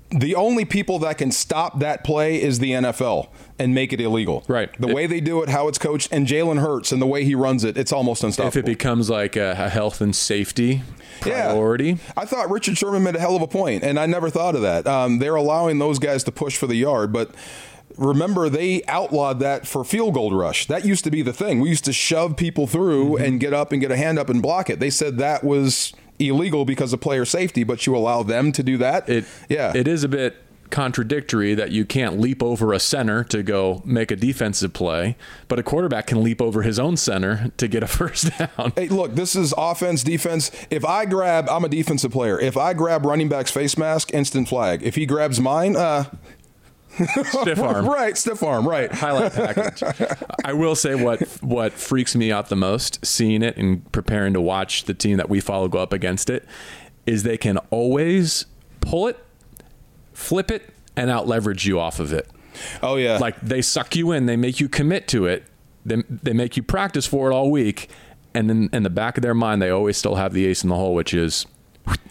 [0.10, 3.28] the only people that can stop that play is the NFL
[3.60, 4.44] and make it illegal.
[4.48, 4.70] Right.
[4.80, 7.24] The it, way they do it, how it's coached, and Jalen Hurts and the way
[7.26, 8.50] he runs it, it's almost unstoppable.
[8.50, 10.82] If it becomes like a, a health and safety
[11.20, 11.90] priority.
[11.90, 11.96] Yeah.
[12.16, 14.62] I thought Richard Sherman made a hell of a point, and I never thought of
[14.62, 14.88] that.
[14.88, 17.32] Um, they're allowing those guys to push for the yard, but
[17.98, 20.68] remember they outlawed that for field goal rush.
[20.68, 21.60] That used to be the thing.
[21.60, 23.24] We used to shove people through mm-hmm.
[23.24, 24.80] and get up and get a hand up and block it.
[24.80, 28.78] They said that was illegal because of player safety, but you allow them to do
[28.78, 29.08] that.
[29.10, 33.44] It yeah, it is a bit contradictory that you can't leap over a center to
[33.44, 35.16] go make a defensive play,
[35.48, 38.74] but a quarterback can leap over his own center to get a first down.
[38.76, 40.52] Hey, look, this is offense, defense.
[40.70, 42.40] If I grab, I'm a defensive player.
[42.40, 44.84] If I grab running back's face mask, instant flag.
[44.84, 46.06] If he grabs mine, uh,
[47.24, 47.86] stiff arm.
[47.88, 48.92] right, stiff arm, right.
[48.92, 49.84] Highlight package.
[50.44, 54.42] I will say what what freaks me out the most seeing it and preparing to
[54.42, 56.46] watch the team that we follow go up against it
[57.06, 58.46] is they can always
[58.82, 59.18] pull it,
[60.14, 62.28] flip it, and out leverage you off of it.
[62.82, 63.18] Oh yeah.
[63.18, 65.46] Like they suck you in, they make you commit to it.
[65.86, 67.90] They, they make you practice for it all week
[68.34, 70.70] and then in the back of their mind they always still have the ace in
[70.70, 71.46] the hole which is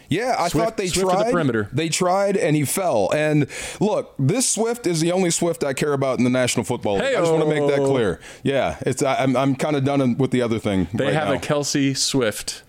[0.09, 1.27] yeah, I Swift, thought they Swift tried.
[1.27, 1.69] The perimeter.
[1.73, 3.11] They tried, and he fell.
[3.15, 3.49] And
[3.81, 7.05] look, this Swift is the only Swift I care about in the National Football League.
[7.05, 7.19] Hey-o.
[7.19, 8.21] I just want to make that clear.
[8.43, 10.89] Yeah, it's I, am I'm, I'm kind of done with the other thing.
[10.95, 11.35] They right have now.
[11.35, 12.63] a Kelce Swift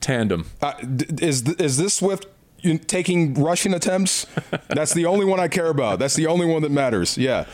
[0.00, 0.46] tandem.
[0.60, 0.74] Uh,
[1.20, 2.26] is is this Swift
[2.86, 4.26] taking rushing attempts.
[4.68, 5.98] That's the only one I care about.
[5.98, 7.18] That's the only one that matters.
[7.18, 7.44] Yeah.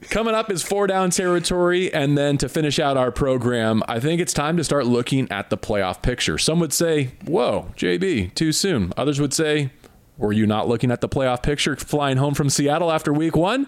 [0.10, 1.92] Coming up is four down territory.
[1.92, 5.50] And then to finish out our program, I think it's time to start looking at
[5.50, 6.38] the playoff picture.
[6.38, 8.92] Some would say, whoa, JB, too soon.
[8.96, 9.70] Others would say,
[10.18, 13.66] were you not looking at the playoff picture flying home from Seattle after week one?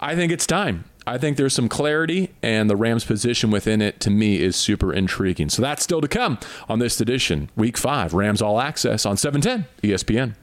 [0.00, 0.84] I think it's time.
[1.10, 4.92] I think there's some clarity, and the Rams' position within it to me is super
[4.92, 5.50] intriguing.
[5.50, 9.66] So that's still to come on this edition, Week 5, Rams All Access on 710
[9.82, 10.36] ESPN.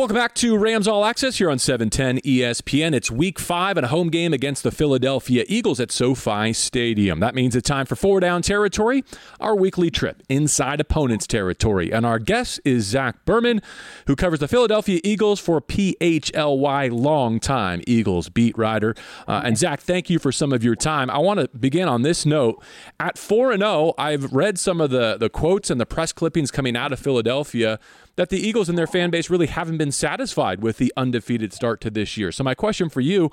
[0.00, 2.94] Welcome back to Rams All Access here on 710 ESPN.
[2.94, 7.20] It's week five and a home game against the Philadelphia Eagles at SoFi Stadium.
[7.20, 9.04] That means it's time for four down territory,
[9.40, 11.92] our weekly trip inside opponents' territory.
[11.92, 13.60] And our guest is Zach Berman,
[14.06, 18.94] who covers the Philadelphia Eagles for PHLY, longtime Eagles beat writer.
[19.28, 21.10] Uh, and Zach, thank you for some of your time.
[21.10, 22.64] I want to begin on this note.
[22.98, 26.74] At 4 0, I've read some of the, the quotes and the press clippings coming
[26.74, 27.78] out of Philadelphia
[28.16, 31.80] that the Eagles and their fan base really haven't been satisfied with the undefeated start
[31.82, 32.32] to this year.
[32.32, 33.30] So, my question for you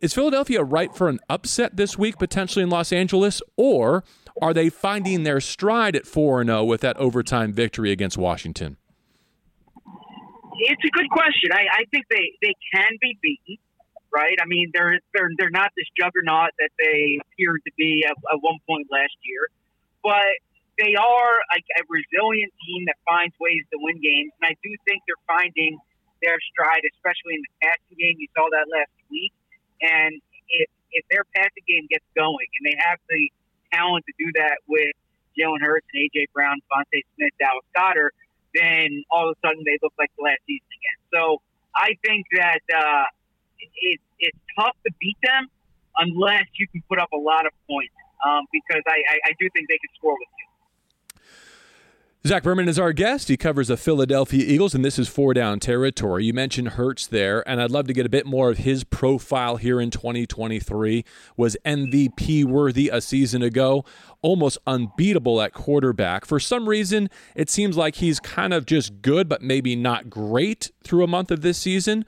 [0.00, 4.02] is Philadelphia right for an upset this week, potentially in Los Angeles, or
[4.40, 8.76] are they finding their stride at 4 0 with that overtime victory against Washington?
[10.62, 11.50] It's a good question.
[11.52, 13.56] I, I think they, they can be beaten,
[14.12, 14.36] right?
[14.40, 18.38] I mean, they're, they're, they're not this juggernaut that they appeared to be at, at
[18.40, 19.48] one point last year.
[20.02, 20.36] But
[20.80, 24.72] they are like a resilient team that finds ways to win games, and I do
[24.88, 25.76] think they're finding
[26.24, 28.16] their stride, especially in the passing game.
[28.16, 29.32] You saw that last week,
[29.84, 30.16] and
[30.48, 33.22] if if their passing game gets going, and they have the
[33.72, 34.96] talent to do that with
[35.36, 38.16] Jalen Hurts and AJ Brown, DeVonta Smith, Dallas Goedert,
[38.56, 40.98] then all of a sudden they look like the last season again.
[41.12, 41.44] So
[41.76, 43.06] I think that uh,
[43.60, 45.46] it, it's tough to beat them
[46.02, 47.94] unless you can put up a lot of points,
[48.26, 50.39] um, because I, I, I do think they can score with.
[52.26, 53.28] Zach Berman is our guest.
[53.28, 56.26] He covers the Philadelphia Eagles, and this is four down territory.
[56.26, 59.56] You mentioned Hurts there, and I'd love to get a bit more of his profile
[59.56, 61.02] here in 2023.
[61.38, 63.86] Was MVP worthy a season ago,
[64.20, 66.26] almost unbeatable at quarterback.
[66.26, 70.72] For some reason, it seems like he's kind of just good, but maybe not great
[70.84, 72.04] through a month of this season.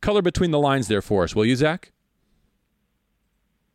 [0.00, 1.90] Color between the lines there for us, will you, Zach?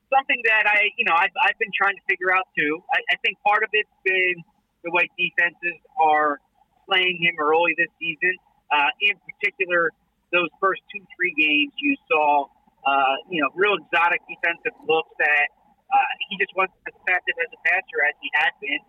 [0.10, 2.82] Something that I, you know, I've, I've been trying to figure out too.
[2.94, 4.36] I, I think part of it's been
[4.84, 6.40] the way defenses are
[6.88, 8.36] playing him early this season.
[8.72, 9.92] Uh, in particular,
[10.32, 12.50] those first two, three games, you saw,
[12.84, 15.48] uh, you know, real exotic defensive looks that
[15.94, 18.82] uh, he just wasn't as effective as a passer as he had been.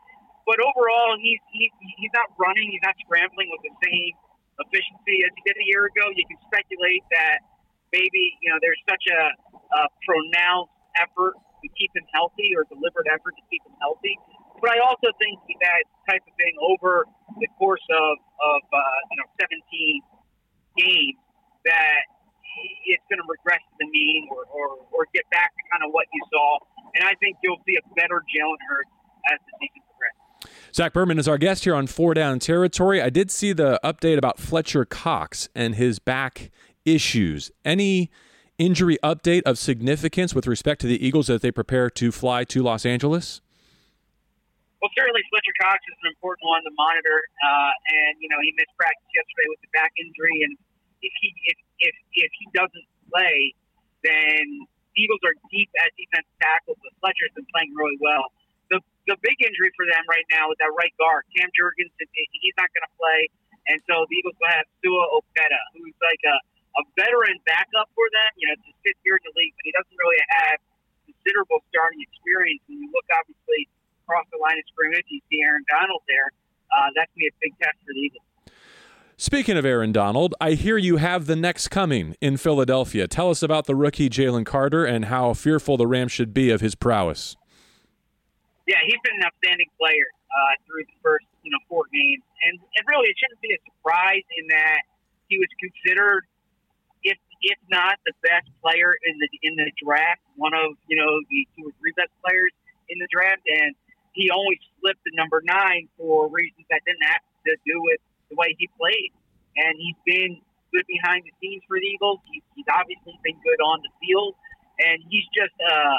[0.48, 4.12] But overall, he's he, he's not running, he's not scrambling with the same
[4.60, 6.12] efficiency as he did a year ago.
[6.12, 7.44] You can speculate that
[7.92, 13.08] maybe you know there's such a, a pronounced effort to keep him healthy or deliberate
[13.08, 14.16] effort to keep him healthy.
[14.64, 17.04] But I also think that type of thing over
[17.36, 19.60] the course of of uh, you know 17
[20.80, 21.20] games
[21.68, 22.08] that
[22.88, 25.92] it's going to regress to the mean or, or, or get back to kind of
[25.92, 26.58] what you saw.
[26.94, 28.90] And I think you'll see a better Jalen Hurts
[29.32, 30.74] as the season progresses.
[30.74, 33.02] Zach Berman is our guest here on Four Down Territory.
[33.02, 36.50] I did see the update about Fletcher Cox and his back
[36.86, 37.50] issues.
[37.66, 38.10] Any
[38.56, 42.62] injury update of significance with respect to the Eagles as they prepare to fly to
[42.62, 43.42] Los Angeles?
[44.84, 48.52] Well, certainly Fletcher Cox is an important one to monitor, uh, and you know he
[48.52, 50.60] missed practice yesterday with the back injury, and
[51.00, 51.56] if he if
[51.88, 53.56] if, if he doesn't play,
[54.04, 54.44] then
[54.92, 58.28] the Eagles are deep at defense tackles, but Fletcher's been playing really well.
[58.68, 61.88] The the big injury for them right now is that right guard, Cam Jurgens.
[62.12, 63.32] He's not going to play,
[63.72, 66.36] and so the Eagles will have Sua Opeta, who's like a
[66.76, 68.30] a veteran backup for them.
[68.36, 70.60] You know, to sit here in the league, but he doesn't really have
[71.08, 72.60] considerable starting experience.
[72.68, 73.72] When you look obviously
[74.04, 76.30] across the line of scrimmage, you see Aaron Donald there.
[76.68, 78.24] Uh, that's going to be a big test for the Eagles.
[79.16, 83.06] Speaking of Aaron Donald, I hear you have the next coming in Philadelphia.
[83.06, 86.60] Tell us about the rookie Jalen Carter and how fearful the Rams should be of
[86.60, 87.36] his prowess.
[88.66, 92.58] Yeah, he's been an outstanding player uh, through the first you know four games, and
[92.58, 94.82] and really it shouldn't be a surprise in that
[95.28, 96.26] he was considered
[97.04, 101.20] if if not the best player in the in the draft, one of you know
[101.30, 102.50] the two or three best players
[102.88, 103.76] in the draft, and
[104.14, 108.00] he only slipped to number nine for reasons that didn't have to do with
[108.30, 109.10] the way he played.
[109.58, 110.38] And he's been
[110.70, 112.22] good behind the scenes for the Eagles.
[112.30, 114.34] He's, he's obviously been good on the field,
[114.82, 115.98] and he's just uh,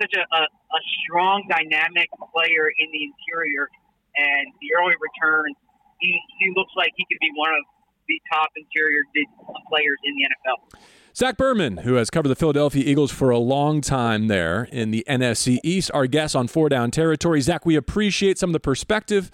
[0.00, 3.68] such a, a, a strong, dynamic player in the interior.
[4.16, 5.56] And the early returns,
[6.00, 7.64] he, he looks like he could be one of
[8.08, 9.04] the top interior
[9.68, 10.80] players in the NFL.
[11.16, 15.02] Zach Berman, who has covered the Philadelphia Eagles for a long time there in the
[15.08, 17.40] NFC East, our guest on Four Down Territory.
[17.40, 19.30] Zach, we appreciate some of the perspective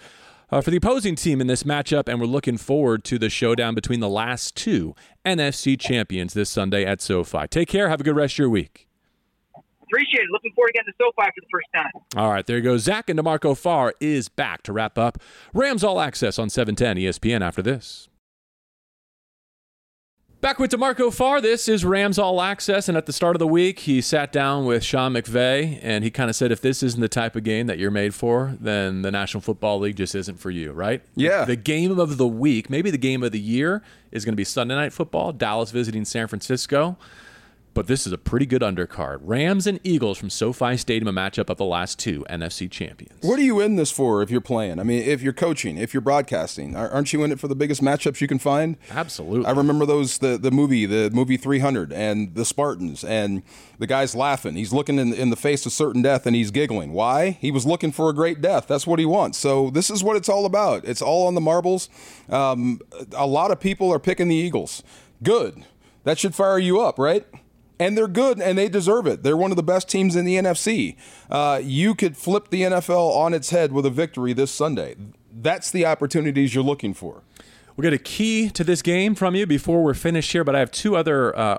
[0.52, 3.74] uh, for the opposing team in this matchup, and we're looking forward to the showdown
[3.74, 4.94] between the last two
[5.26, 7.48] NFC champions this Sunday at SoFi.
[7.48, 7.88] Take care.
[7.88, 8.86] Have a good rest of your week.
[9.82, 10.30] Appreciate it.
[10.30, 11.90] Looking forward to getting to SoFi for the first time.
[12.16, 12.78] All right, there you go.
[12.78, 15.18] Zach and D'Marco Farr is back to wrap up
[15.52, 18.08] Rams All Access on 710 ESPN after this.
[20.42, 21.40] Back with D'Marco Farr.
[21.40, 22.88] This is Rams All Access.
[22.88, 26.10] And at the start of the week, he sat down with Sean McVay and he
[26.10, 29.02] kind of said, if this isn't the type of game that you're made for, then
[29.02, 31.00] the National Football League just isn't for you, right?
[31.14, 31.44] Yeah.
[31.44, 34.42] The game of the week, maybe the game of the year, is going to be
[34.42, 36.96] Sunday Night Football, Dallas visiting San Francisco
[37.74, 39.18] but this is a pretty good undercard.
[39.22, 43.22] Rams and Eagles from SoFi Stadium, a matchup of the last two NFC champions.
[43.22, 44.78] What are you in this for if you're playing?
[44.78, 47.82] I mean, if you're coaching, if you're broadcasting, aren't you in it for the biggest
[47.82, 48.76] matchups you can find?
[48.90, 49.46] Absolutely.
[49.46, 53.42] I remember those the the movie, the movie 300, and the Spartans, and
[53.78, 54.54] the guy's laughing.
[54.54, 56.92] He's looking in in the face of certain death, and he's giggling.
[56.92, 57.30] Why?
[57.40, 58.66] He was looking for a great death.
[58.66, 59.38] That's what he wants.
[59.38, 60.84] So this is what it's all about.
[60.84, 61.88] It's all on the marbles.
[62.28, 62.80] Um,
[63.16, 64.82] a lot of people are picking the Eagles.
[65.22, 65.64] Good.
[66.04, 67.24] That should fire you up, right?
[67.78, 69.22] And they're good and they deserve it.
[69.22, 70.96] They're one of the best teams in the NFC.
[71.30, 74.96] Uh, you could flip the NFL on its head with a victory this Sunday.
[75.32, 77.22] That's the opportunities you're looking for.
[77.76, 80.58] We'll get a key to this game from you before we're finished here, but I
[80.58, 81.58] have two other uh,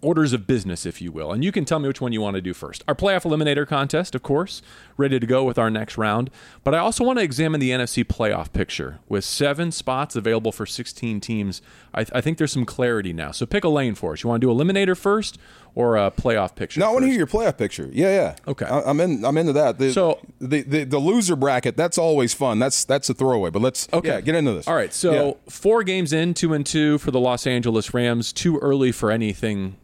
[0.00, 1.32] orders of business, if you will.
[1.32, 2.84] And you can tell me which one you want to do first.
[2.86, 4.62] Our playoff eliminator contest, of course,
[4.96, 6.30] ready to go with our next round.
[6.64, 10.66] But I also want to examine the NFC playoff picture with seven spots available for
[10.66, 11.62] 16 teams.
[11.92, 13.32] I, th- I think there's some clarity now.
[13.32, 14.22] So pick a lane for us.
[14.22, 15.38] You want to do eliminator first
[15.78, 16.80] or a playoff picture?
[16.80, 17.88] No, I want to hear your playoff picture.
[17.92, 18.36] Yeah, yeah.
[18.48, 19.24] Okay, I, am in.
[19.24, 19.78] I'm into that.
[19.78, 21.76] The, so the, the the loser bracket.
[21.76, 22.58] That's always fun.
[22.58, 23.50] That's that's a throwaway.
[23.50, 24.66] But let's okay yeah, get into this.
[24.66, 24.92] All right.
[24.92, 25.32] So yeah.
[25.48, 28.32] four games in, two and two for the Los Angeles Rams.
[28.32, 29.76] Too early for anything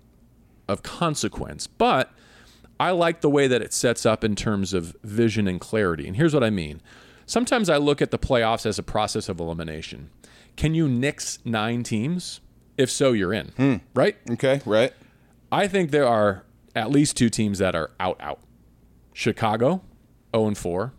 [0.67, 1.69] of consequence.
[1.69, 2.11] But
[2.81, 6.09] I like the way that it sets up in terms of vision and clarity.
[6.09, 6.83] And here's what I mean.
[7.25, 10.11] Sometimes I look at the playoffs as a process of elimination.
[10.57, 12.41] Can you nix nine teams?
[12.77, 13.53] If so, you're in.
[13.57, 13.77] Hmm.
[13.95, 14.17] Right?
[14.29, 14.93] Okay, right.
[15.51, 18.41] I think there are at least two teams that are out out.
[19.13, 19.83] Chicago,
[20.35, 20.93] 0 and 4,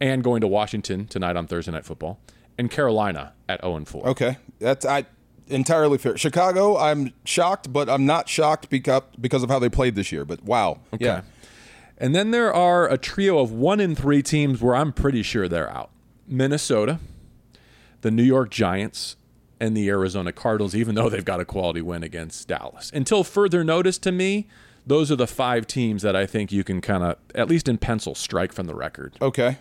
[0.00, 2.20] and going to Washington tonight on Thursday night football,
[2.56, 4.08] and Carolina at 0 and 4.
[4.08, 4.36] Okay.
[4.60, 5.06] That's I
[5.48, 6.16] entirely fair.
[6.16, 10.24] Chicago, I'm shocked, but I'm not shocked because because of how they played this year.
[10.24, 11.04] But wow, okay.
[11.04, 11.22] yeah.
[11.98, 15.48] And then there are a trio of one in three teams where I'm pretty sure
[15.48, 15.90] they're out
[16.26, 16.98] Minnesota,
[18.00, 19.16] the New York Giants,
[19.62, 22.90] and the Arizona Cardinals, even though they've got a quality win against Dallas.
[22.92, 24.48] Until further notice to me,
[24.84, 27.78] those are the five teams that I think you can kind of, at least in
[27.78, 29.14] pencil, strike from the record.
[29.22, 29.58] Okay.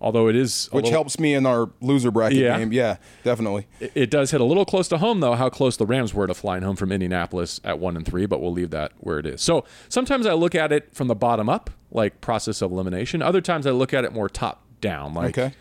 [0.00, 2.58] Although it is, Which little- helps me in our loser bracket Yeah.
[2.58, 2.72] game.
[2.72, 3.66] Yeah, definitely.
[3.80, 6.26] It- It does hit a little close to home, though, how close the Rams were
[6.26, 9.26] to flying home from Indianapolis at one and three, but we'll leave that where it
[9.26, 9.40] is.
[9.42, 13.20] So sometimes I look at it from the bottom up, like process of elimination.
[13.22, 15.54] Other times I look at it more top down, like Okay.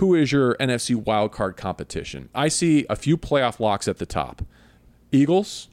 [0.00, 2.30] Who is your NFC wildcard competition?
[2.34, 4.42] I see a few playoff locks at the top
[5.12, 5.68] Eagles,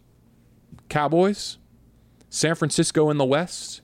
[0.90, 1.58] Cowboys,
[2.30, 3.82] San Francisco in the West,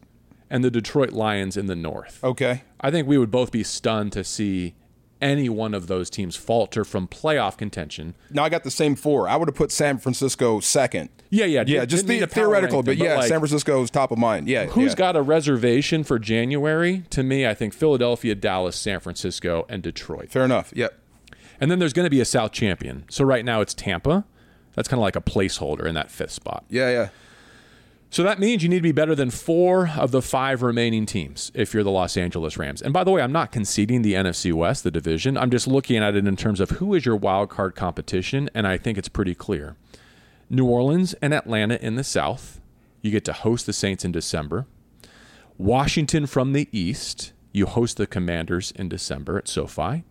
[0.50, 2.22] and the Detroit Lions in the North.
[2.22, 2.64] Okay.
[2.82, 4.76] I think we would both be stunned to see
[5.24, 8.13] any one of those teams falter from playoff contention.
[8.30, 9.28] Now I got the same four.
[9.28, 11.09] I would have put San Francisco second.
[11.30, 13.89] Yeah, yeah, Yeah, didn't- just didn't the, theoretical, but them, but yeah, like- San Francisco's
[13.89, 14.47] top of mind.
[14.47, 14.65] Yeah.
[14.65, 14.97] Who's yeah.
[14.97, 17.03] got a reservation for January?
[17.11, 20.30] To me, I think Philadelphia, Dallas, San Francisco, and Detroit.
[20.30, 20.71] Fair enough.
[20.76, 20.93] Yep.
[21.59, 23.05] And then there's going to be a South champion.
[23.09, 24.26] So right now it's Tampa.
[24.76, 26.65] That's kind of like a placeholder in that fifth spot.
[26.69, 27.09] Yeah, yeah.
[28.14, 31.51] So that means you need to be better than four of the five remaining teams
[31.55, 32.80] if you're the Los Angeles Rams.
[32.80, 35.36] And by the way, I'm not conceding the NFC West, the division.
[35.36, 38.68] I'm just looking at it in terms of who is your wild card competition, and
[38.68, 39.78] I think it's pretty clear.
[40.47, 42.61] New Orleans and Atlanta in the South.
[43.01, 44.68] You get to host the Saints in December.
[45.57, 47.34] Washington from the East.
[47.51, 50.03] You host the Commanders in December at SoFi.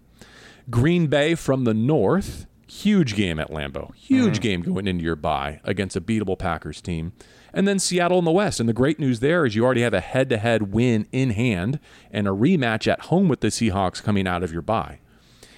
[0.68, 2.46] Green Bay from the North.
[2.66, 3.94] Huge game at Lambeau.
[3.94, 4.42] Huge mm-hmm.
[4.42, 7.12] game going into your bye against a beatable Packers team.
[7.54, 8.60] And then Seattle in the West.
[8.60, 11.30] And the great news there is you already have a head to head win in
[11.30, 11.78] hand
[12.10, 14.98] and a rematch at home with the Seahawks coming out of your bye.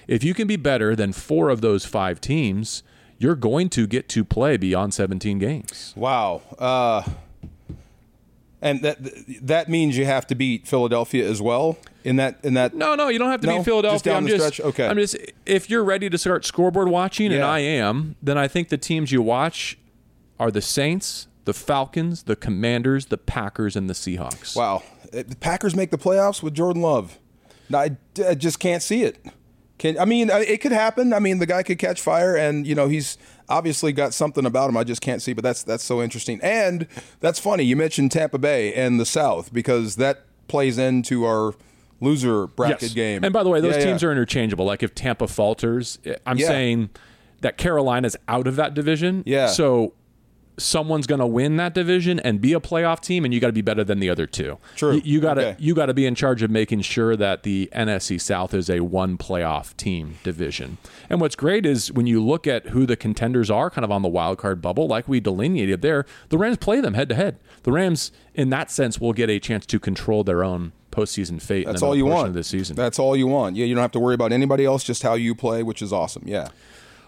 [0.07, 2.83] If you can be better than four of those five teams,
[3.17, 5.93] you're going to get to play beyond 17 games.
[5.95, 6.41] Wow.
[6.59, 7.03] Uh,
[8.61, 8.97] and that
[9.45, 12.73] that means you have to beat Philadelphia as well in that in that.
[12.73, 13.57] No, no, you don't have to No?
[13.59, 13.95] be Philadelphia.
[13.95, 14.67] Just down I'm the just, stretch?
[14.67, 14.87] Okay.
[14.87, 15.15] I'm just
[15.45, 19.11] if you're ready to start scoreboard watching, and I am, then I think the teams
[19.11, 19.77] you watch
[20.39, 24.55] are the Saints, the Falcons, the Commanders, the Packers, and the Seahawks.
[24.55, 24.83] Wow.
[25.13, 27.17] Uh, The Packers make the playoffs with Jordan Love.
[27.69, 29.23] No, I, I just can't see it.
[29.77, 31.11] Can I mean it could happen?
[31.13, 33.17] I mean the guy could catch fire, and you know he's
[33.49, 34.77] obviously got something about him.
[34.77, 35.33] I just can't see.
[35.33, 36.87] But that's that's so interesting, and
[37.19, 37.63] that's funny.
[37.63, 41.53] You mentioned Tampa Bay and the South because that plays into our
[41.99, 42.93] loser bracket Yes.
[42.93, 43.23] game.
[43.25, 44.09] And by the way, those Yeah, teams yeah.
[44.09, 44.63] are interchangeable.
[44.65, 46.47] Like if Tampa falters, I'm Yeah.
[46.47, 46.89] saying
[47.41, 49.23] that Carolina's out of that division.
[49.25, 49.47] Yeah.
[49.47, 49.93] So
[50.57, 53.53] someone's going to win that division and be a playoff team, and you got to
[53.53, 54.57] be better than the other two.
[54.75, 54.95] True.
[54.95, 55.55] You, you got to Okay.
[55.59, 58.79] you got to be in charge of making sure that the NFC South is a
[58.79, 60.77] one playoff team division.
[61.09, 64.01] And what's great is when you look at who the contenders are, kind of on
[64.01, 67.37] the wild card bubble, like we delineated there, the Rams play them head to head.
[67.63, 71.65] The Rams, in that sense, will get a chance to control their own postseason fate.
[71.65, 72.77] That's all you want this season.
[72.77, 73.57] That's all you want.
[73.57, 74.81] Yeah, you don't have to worry about anybody else.
[74.83, 76.23] Just how you play, which is awesome.
[76.25, 76.47] Yeah.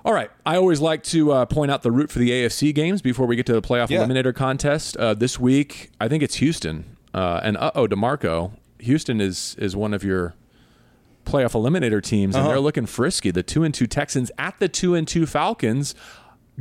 [0.07, 0.31] All right.
[0.45, 3.35] I always like to uh, point out the route for the AFC games before we
[3.35, 4.05] get to the playoff Yeah.
[4.05, 4.95] eliminator contest.
[4.95, 6.85] Uh, this week, I think it's Houston.
[7.13, 10.33] Uh, and uh oh, D'Marco, Houston is is one of your
[11.25, 12.53] playoff eliminator teams, and Uh-huh.
[12.53, 13.31] they're looking frisky.
[13.31, 15.93] The two and two Texans at the two and two Falcons.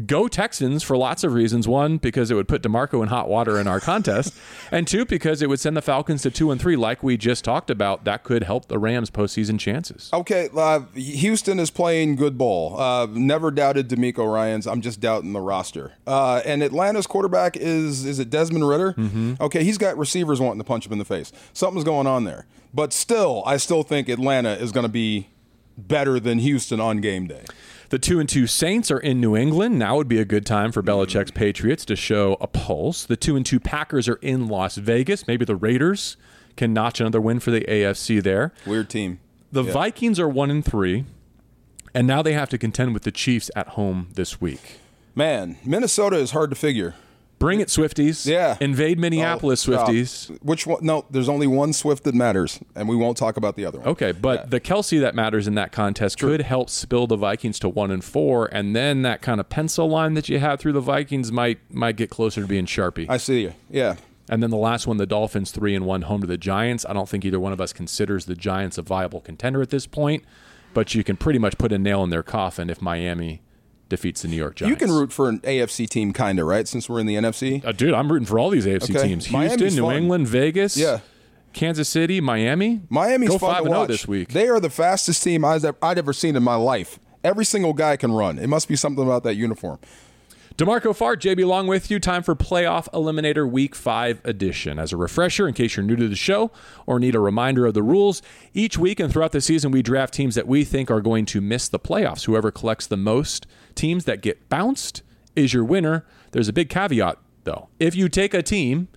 [0.04, 1.66] Go Texans for lots of reasons.
[1.66, 4.34] One, because it would put D'Marco in hot water in our contest,
[4.70, 7.44] and two, because it would send the Falcons to two and three, like we just
[7.44, 8.04] talked about.
[8.04, 10.10] That could help the Rams' postseason chances.
[10.12, 12.78] Okay, uh, Houston is playing good ball.
[12.78, 14.66] Uh, never doubted DeMeco Ryans.
[14.66, 15.94] I'm just doubting the roster.
[16.06, 18.92] Uh, and Atlanta's quarterback is is it Desmond Ridder?
[18.92, 19.34] Mm-hmm.
[19.40, 21.32] Okay, he's got receivers wanting to punch him in the face.
[21.54, 22.46] Something's going on there.
[22.74, 25.28] But still, I still think Atlanta is going to be
[25.78, 27.44] better than Houston on game day.
[27.88, 29.78] The two and two Saints are in New England.
[29.78, 31.36] Now would be a good time for Belichick's mm.
[31.36, 33.04] Patriots to show a pulse.
[33.04, 35.28] The two and two Packers are in Las Vegas.
[35.28, 36.16] Maybe the Raiders
[36.56, 38.52] can notch another win for the AFC there.
[38.66, 39.20] Weird team.
[39.52, 41.04] The Vikings are one and three,
[41.94, 44.80] and now they have to contend with the Chiefs at home this week.
[45.14, 46.94] Man, Minnesota is hard to figure.
[47.38, 48.26] Bring it, Swifties.
[48.26, 48.56] Yeah.
[48.60, 49.72] Invade Minneapolis, Oh.
[49.72, 50.36] Swifties.
[50.42, 50.78] Which one?
[50.82, 53.88] No, there's only one Swift that matters, and we won't talk about the other one.
[53.88, 57.68] Okay, but the Kelce that matters in that contest could help spill the Vikings to
[57.68, 60.80] one and four, and then that kind of pencil line that you have through the
[60.80, 63.06] Vikings might might get closer to being Sharpie.
[63.08, 63.52] I see you.
[63.70, 63.96] Yeah.
[64.30, 66.84] And then the last one, the Dolphins, three and one home to the Giants.
[66.88, 69.86] I don't think either one of us considers the Giants a viable contender at this
[69.86, 70.24] point,
[70.74, 73.40] but you can pretty much put a nail in their coffin if Miami
[73.88, 74.70] defeats the New York Giants.
[74.70, 76.66] You can root for an AFC team, kind of, right?
[76.66, 77.64] Since we're in the NFC.
[77.64, 79.08] Uh, dude, I'm rooting for all these AFC Okay.
[79.08, 79.96] teams: Miami's Houston, New fun.
[79.96, 81.00] England, Vegas, Yeah.
[81.52, 82.82] Kansas City, Miami.
[82.90, 83.88] Miami's go fun five to and zero watch.
[83.88, 84.28] this week.
[84.32, 86.98] They are the fastest team I've ever, I'd ever seen in my life.
[87.24, 88.38] Every single guy can run.
[88.38, 89.78] It must be something about that uniform.
[90.58, 92.00] D'Marco Farr, JB along with you.
[92.00, 94.78] Time for Playoff Eliminator Week 5 edition.
[94.78, 96.50] As a refresher, in case you're new to the show
[96.86, 98.22] or need a reminder of the rules,
[98.54, 101.42] each week and throughout the season, we draft teams that we think are going to
[101.42, 102.24] miss the playoffs.
[102.24, 105.02] Whoever collects the most teams that get bounced
[105.34, 106.06] is your winner.
[106.30, 107.68] There's a big caveat, though.
[107.78, 108.88] If you take a team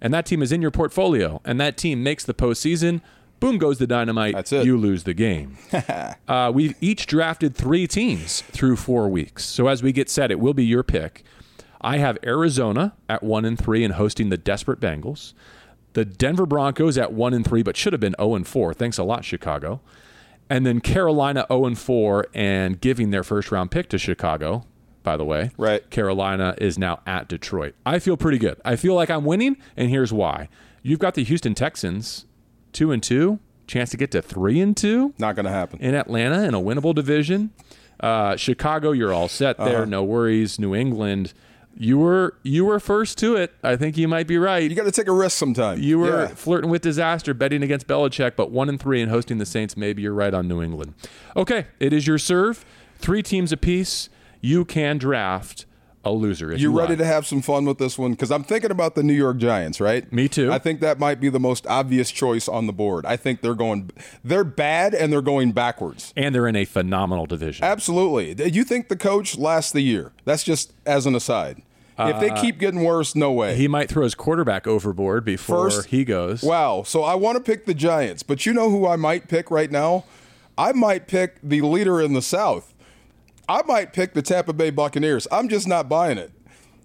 [0.00, 3.00] and that team is in your portfolio and that team makes the postseason,
[3.40, 4.34] boom goes the dynamite.
[4.34, 4.64] That's it.
[4.64, 5.56] You lose the game.
[6.28, 9.44] uh, we've each drafted three teams through four weeks.
[9.44, 11.24] So as we get set, it will be your pick.
[11.80, 15.32] I have Arizona at one and three and hosting the desperate Bengals.
[15.92, 18.74] The Denver Broncos at one and three, but should have been 0 and 4.
[18.74, 19.80] Thanks a lot, Chicago.
[20.50, 24.64] And then Carolina 0 and 4 and giving their first round pick to Chicago,
[25.02, 25.50] by the way.
[25.56, 25.88] Right.
[25.90, 27.74] Carolina is now at Detroit.
[27.86, 28.60] I feel pretty good.
[28.64, 30.48] I feel like I'm winning, and here's why.
[30.82, 32.26] You've got the Houston Texans
[32.72, 35.78] two and two, chance to get to three and two Not going to happen.
[35.80, 37.50] in Atlanta in a winnable division.
[38.00, 40.58] Uh, Chicago, you're all set there, no worries.
[40.60, 41.32] New England,
[41.76, 43.52] you were you were first to it.
[43.62, 44.62] I think you might be right.
[44.68, 45.80] You got to take a risk sometime.
[45.82, 46.26] You were Yeah.
[46.28, 49.76] flirting with disaster, betting against Belichick, but one and three and hosting the Saints.
[49.76, 50.94] Maybe you're right on New England.
[51.36, 52.64] Okay, it is your serve.
[52.98, 54.08] Three teams apiece.
[54.40, 55.66] You can draft
[56.08, 56.52] a loser.
[56.52, 58.12] If You you ready to have some fun with this one?
[58.12, 60.10] Because I'm thinking about the New York Giants, right?
[60.12, 60.52] Me too.
[60.52, 63.06] I think that might be the most obvious choice on the board.
[63.06, 63.90] I think they're going,
[64.24, 66.12] they're bad and they're going backwards.
[66.16, 67.64] And they're in a phenomenal division.
[67.64, 68.34] Absolutely.
[68.34, 70.12] Do you think the coach lasts the year?
[70.24, 71.62] That's just as an aside.
[71.98, 73.52] if they keep getting worse, no way.
[73.52, 76.42] Uh, He might throw his quarterback overboard before First- he goes.
[76.42, 76.84] Wow.
[76.84, 79.70] So I want to pick the Giants, but you know who I might pick right
[79.70, 80.04] now?
[80.56, 82.72] I might pick the leader in the South.
[83.48, 85.26] I might pick the Tampa Bay Buccaneers.
[85.32, 86.32] I'm just not buying it.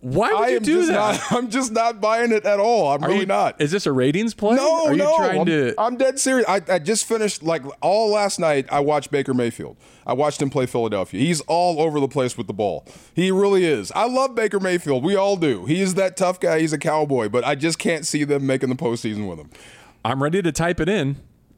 [0.01, 0.95] Why would I you do just that?
[0.95, 1.31] not.
[1.31, 2.91] I'm just not buying it at all.
[2.91, 3.61] I'm Are really you- not.
[3.61, 4.57] Is this a ratings play?
[4.57, 5.15] No, Are you no.
[5.15, 5.73] I'm, to?
[5.77, 6.45] I'm dead serious.
[6.47, 8.65] I, I just finished like all last night.
[8.69, 9.77] I watched Baker Mayfield.
[10.05, 11.21] I watched him play Philadelphia.
[11.21, 12.85] He's all over the place with the ball.
[13.13, 13.93] He really is.
[13.95, 15.05] I love Baker Mayfield.
[15.05, 15.65] We all do.
[15.67, 16.59] He is that tough guy.
[16.59, 17.29] He's a cowboy.
[17.29, 19.51] But I just can't see them making the postseason with him.
[20.03, 21.15] I'm ready to type it in.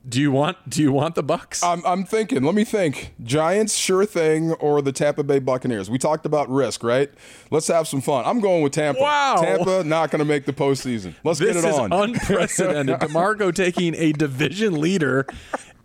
[0.07, 0.69] Do you want?
[0.69, 1.63] Do you want the Bucs?
[1.63, 2.43] I'm, I'm thinking.
[2.43, 3.15] Let me think.
[3.23, 5.89] Giants, sure thing, or the Tampa Bay Buccaneers.
[5.89, 7.11] We talked about risk, right?
[7.49, 8.23] Let's have some fun.
[8.25, 9.01] I'm going with Tampa.
[9.01, 9.37] Wow.
[9.41, 11.15] Tampa not going to make the postseason.
[11.23, 11.91] Let's this get it on.
[11.91, 12.99] unprecedented.
[12.99, 15.25] D'Marco taking a division leader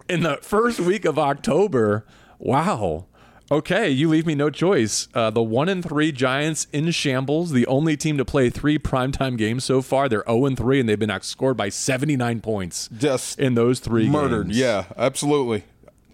[0.08, 2.04] in the first week of October.
[2.38, 3.06] Wow.
[3.52, 5.08] Okay, you leave me no choice.
[5.12, 9.36] Uh, the one and three Giants in shambles, the only team to play three primetime
[9.36, 10.08] games so far.
[10.08, 13.80] They're zero and three, and they've been outscored by seventy nine points Just in those
[13.80, 14.46] three murdered.
[14.48, 14.58] games.
[14.58, 15.64] Yeah, absolutely.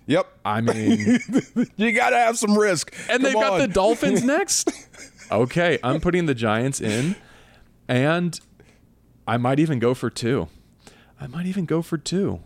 [0.07, 0.27] Yep.
[0.47, 1.19] I mean,
[1.77, 2.95] You got to have some risk.
[3.11, 4.71] and Come they've got the Dolphins next.
[5.31, 7.17] Okay, I'm putting the Giants in,
[7.87, 8.39] and
[9.29, 10.49] I might even go for two.
[11.21, 12.41] I might even go for two.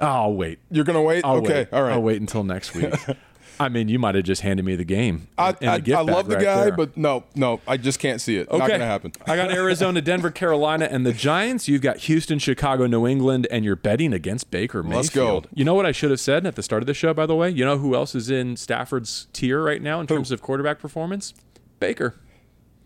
[0.00, 0.58] Oh, I'll wait.
[0.70, 1.24] You're going to wait?
[1.24, 1.54] I'll okay.
[1.60, 1.72] wait.
[1.72, 1.92] All right.
[1.92, 2.92] I'll wait until next week.
[3.58, 5.28] I mean, you might have just handed me the game.
[5.38, 6.76] I, I, I love the right guy, there.
[6.76, 8.48] but no, no, I just can't see it.
[8.48, 8.58] okay.
[8.58, 9.12] Not going to happen.
[9.26, 11.68] I got Arizona, Denver, Carolina, and the Giants.
[11.68, 14.96] You've got Houston, Chicago, New England, and you're betting against Baker Mayfield.
[14.96, 15.44] Let's go.
[15.54, 17.34] You know what I should have said at the start of the show, by the
[17.34, 17.50] way?
[17.50, 21.34] You know who else is in Stafford's tier right now in terms of quarterback performance?
[21.80, 22.14] Baker.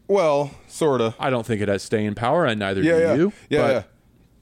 [0.09, 1.15] Well, sort of.
[1.21, 3.15] I don't think it has staying power, and neither Yeah, do yeah.
[3.15, 3.33] you.
[3.49, 3.83] Yeah, but, yeah.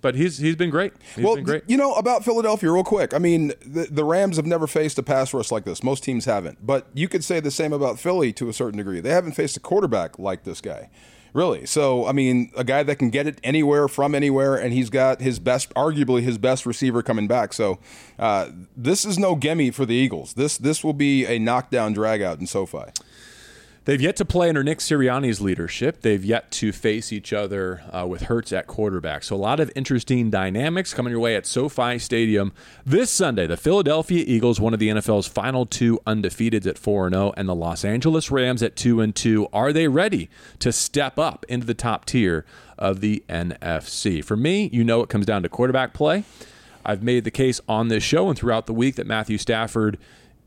[0.00, 0.92] But he's he's been great.
[1.14, 1.64] He's well, been great.
[1.66, 3.14] you know about Philadelphia, real quick.
[3.14, 5.82] I mean, the, the Rams have never faced a pass rush like this.
[5.82, 6.64] Most teams haven't.
[6.64, 9.00] But you could say the same about Philly to a certain degree.
[9.00, 10.90] They haven't faced a quarterback like this guy,
[11.32, 11.66] really.
[11.66, 15.20] So, I mean, a guy that can get it anywhere from anywhere, and he's got
[15.20, 17.52] his best, arguably his best receiver coming back.
[17.52, 17.78] So,
[18.18, 20.34] uh, this is no gimme for the Eagles.
[20.34, 22.92] This this will be a knockdown dragout in SoFi.
[23.88, 26.02] They've yet to play under Nick Sirianni's leadership.
[26.02, 29.24] They've yet to face each other uh, with Hurts at quarterback.
[29.24, 32.52] So a lot of interesting dynamics coming your way at SoFi Stadium
[32.84, 33.46] this Sunday.
[33.46, 37.54] The Philadelphia Eagles, one of the NFL's final two undefeateds at 4 0, and the
[37.54, 39.48] Los Angeles Rams at 2 and 2.
[39.54, 40.28] Are they ready
[40.58, 42.44] to step up into the top tier
[42.76, 44.22] of the NFC?
[44.22, 46.24] For me, you know it comes down to quarterback play.
[46.84, 49.96] I've made the case on this show and throughout the week that Matthew Stafford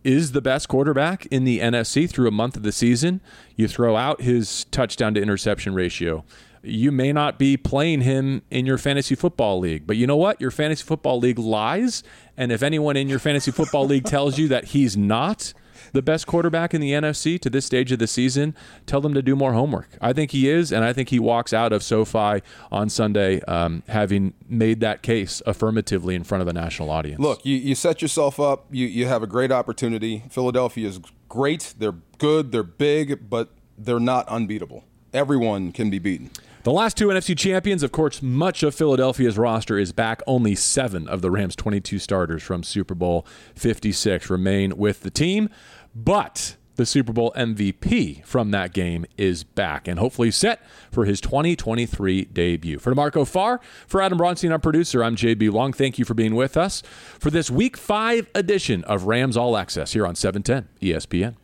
[0.03, 3.21] is the best quarterback in the NFC through a month of the season.
[3.55, 6.23] You throw out his touchdown to interception ratio.
[6.63, 10.39] You may not be playing him in your fantasy football league, but you know what?
[10.39, 12.03] Your fantasy football league lies.
[12.37, 15.53] And if anyone in your fantasy football league tells you that he's not
[15.93, 19.21] the best quarterback in the NFC to this stage of the season, tell them to
[19.21, 19.89] do more homework.
[19.99, 23.83] I think he is, and I think he walks out of SoFi on Sunday um,
[23.87, 27.19] having made that case affirmatively in front of a national audience.
[27.19, 28.65] Look, you, you set yourself up.
[28.71, 30.23] You, you have a great opportunity.
[30.29, 31.73] Philadelphia is great.
[31.77, 32.51] They're good.
[32.51, 34.83] They're big, but they're not unbeatable.
[35.13, 36.31] Everyone can be beaten.
[36.63, 40.21] The last two NFC champions, of course, much of Philadelphia's roster is back.
[40.27, 43.25] Only seven of the Rams' 22 starters from Super Bowl
[43.55, 45.49] 56 remain with the team.
[45.95, 51.21] But the Super Bowl MVP from that game, is back and hopefully set for his
[51.21, 52.79] 2023 debut.
[52.79, 55.73] For D'Marco Farr, for Adam Bronstein, our producer, I'm JB Long.
[55.73, 56.81] Thank you for being with us
[57.19, 61.35] for this Week 5 edition of Rams All Access here on 710 ESPN.